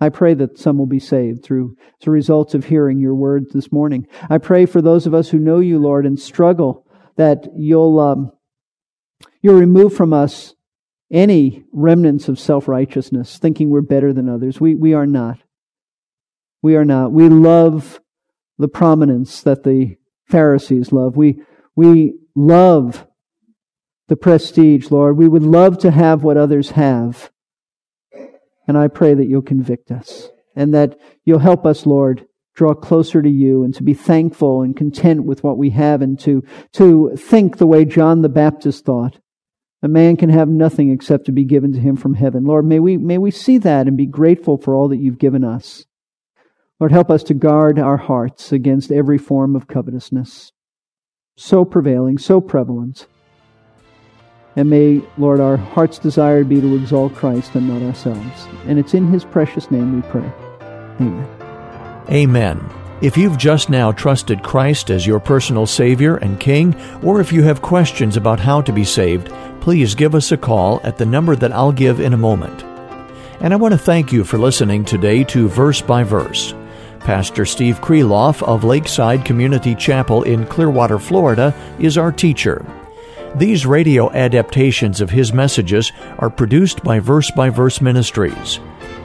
I 0.00 0.08
pray 0.08 0.34
that 0.34 0.58
some 0.58 0.78
will 0.78 0.86
be 0.86 0.98
saved 0.98 1.44
through 1.44 1.76
the 2.00 2.10
results 2.10 2.54
of 2.54 2.66
hearing 2.66 2.98
your 2.98 3.14
word 3.14 3.46
this 3.52 3.72
morning. 3.72 4.06
I 4.28 4.38
pray 4.38 4.66
for 4.66 4.82
those 4.82 5.06
of 5.06 5.14
us 5.14 5.30
who 5.30 5.38
know 5.38 5.60
you, 5.60 5.78
Lord, 5.78 6.04
and 6.04 6.18
struggle 6.18 6.86
that 7.16 7.46
you'll 7.56 7.98
um, 8.00 8.32
you'll 9.40 9.58
remove 9.58 9.94
from 9.94 10.12
us 10.12 10.54
any 11.12 11.64
remnants 11.72 12.28
of 12.28 12.40
self 12.40 12.66
righteousness, 12.66 13.38
thinking 13.38 13.70
we're 13.70 13.82
better 13.82 14.12
than 14.12 14.28
others. 14.28 14.60
We 14.60 14.74
we 14.74 14.94
are 14.94 15.06
not. 15.06 15.38
We 16.60 16.76
are 16.76 16.84
not. 16.84 17.12
We 17.12 17.28
love 17.28 18.00
the 18.58 18.68
prominence 18.68 19.42
that 19.42 19.62
the 19.62 19.96
Pharisees 20.26 20.92
love. 20.92 21.16
We 21.16 21.42
we 21.76 22.14
love 22.34 23.06
the 24.08 24.16
prestige, 24.16 24.90
Lord. 24.90 25.16
We 25.16 25.28
would 25.28 25.42
love 25.42 25.78
to 25.78 25.90
have 25.90 26.22
what 26.22 26.36
others 26.36 26.72
have. 26.72 27.30
And 28.66 28.78
I 28.78 28.88
pray 28.88 29.14
that 29.14 29.26
you'll 29.26 29.42
convict 29.42 29.90
us 29.90 30.30
and 30.56 30.72
that 30.74 30.98
you'll 31.24 31.38
help 31.38 31.66
us, 31.66 31.86
Lord, 31.86 32.26
draw 32.54 32.74
closer 32.74 33.20
to 33.20 33.28
you 33.28 33.64
and 33.64 33.74
to 33.74 33.82
be 33.82 33.94
thankful 33.94 34.62
and 34.62 34.76
content 34.76 35.24
with 35.24 35.42
what 35.42 35.58
we 35.58 35.70
have 35.70 36.02
and 36.02 36.18
to, 36.20 36.44
to 36.72 37.14
think 37.16 37.56
the 37.56 37.66
way 37.66 37.84
John 37.84 38.22
the 38.22 38.28
Baptist 38.28 38.84
thought. 38.84 39.18
A 39.82 39.88
man 39.88 40.16
can 40.16 40.30
have 40.30 40.48
nothing 40.48 40.90
except 40.90 41.26
to 41.26 41.32
be 41.32 41.44
given 41.44 41.72
to 41.72 41.80
him 41.80 41.96
from 41.96 42.14
heaven. 42.14 42.44
Lord, 42.44 42.64
may 42.64 42.80
we, 42.80 42.96
may 42.96 43.18
we 43.18 43.30
see 43.30 43.58
that 43.58 43.86
and 43.86 43.96
be 43.96 44.06
grateful 44.06 44.56
for 44.56 44.74
all 44.74 44.88
that 44.88 44.96
you've 44.96 45.18
given 45.18 45.44
us. 45.44 45.84
Lord, 46.80 46.90
help 46.90 47.10
us 47.10 47.22
to 47.24 47.34
guard 47.34 47.78
our 47.78 47.96
hearts 47.96 48.50
against 48.50 48.90
every 48.90 49.18
form 49.18 49.54
of 49.54 49.68
covetousness. 49.68 50.50
So 51.36 51.64
prevailing, 51.64 52.18
so 52.18 52.40
prevalent. 52.40 53.06
And 54.56 54.70
may, 54.70 55.00
Lord, 55.16 55.40
our 55.40 55.56
heart's 55.56 55.98
desire 55.98 56.42
be 56.44 56.60
to 56.60 56.76
exalt 56.76 57.14
Christ 57.14 57.54
and 57.54 57.68
not 57.68 57.82
ourselves. 57.82 58.46
And 58.66 58.78
it's 58.78 58.94
in 58.94 59.06
his 59.06 59.24
precious 59.24 59.70
name 59.70 59.96
we 59.96 60.02
pray. 60.08 60.32
Amen. 61.00 62.04
Amen. 62.10 62.70
If 63.00 63.16
you've 63.16 63.38
just 63.38 63.70
now 63.70 63.92
trusted 63.92 64.42
Christ 64.42 64.90
as 64.90 65.06
your 65.06 65.20
personal 65.20 65.66
Savior 65.66 66.16
and 66.16 66.40
King, 66.40 66.74
or 67.02 67.20
if 67.20 67.32
you 67.32 67.42
have 67.42 67.62
questions 67.62 68.16
about 68.16 68.40
how 68.40 68.60
to 68.62 68.72
be 68.72 68.84
saved, 68.84 69.30
please 69.60 69.94
give 69.94 70.14
us 70.14 70.32
a 70.32 70.36
call 70.36 70.80
at 70.84 70.98
the 70.98 71.06
number 71.06 71.36
that 71.36 71.52
I'll 71.52 71.72
give 71.72 72.00
in 72.00 72.12
a 72.12 72.18
moment. 72.18 72.62
And 73.40 73.52
I 73.52 73.56
want 73.56 73.72
to 73.72 73.78
thank 73.78 74.12
you 74.12 74.24
for 74.24 74.38
listening 74.38 74.84
today 74.84 75.24
to 75.24 75.48
Verse 75.48 75.80
by 75.80 76.02
Verse. 76.02 76.54
Pastor 77.04 77.44
Steve 77.44 77.82
Kreloff 77.82 78.42
of 78.42 78.64
Lakeside 78.64 79.26
Community 79.26 79.74
Chapel 79.74 80.22
in 80.22 80.46
Clearwater, 80.46 80.98
Florida, 80.98 81.54
is 81.78 81.98
our 81.98 82.10
teacher. 82.10 82.64
These 83.36 83.66
radio 83.66 84.10
adaptations 84.12 85.02
of 85.02 85.10
his 85.10 85.34
messages 85.34 85.92
are 86.18 86.30
produced 86.30 86.82
by 86.82 87.00
Verse 87.00 87.30
by 87.30 87.50
Verse 87.50 87.82
Ministries. 87.82 88.58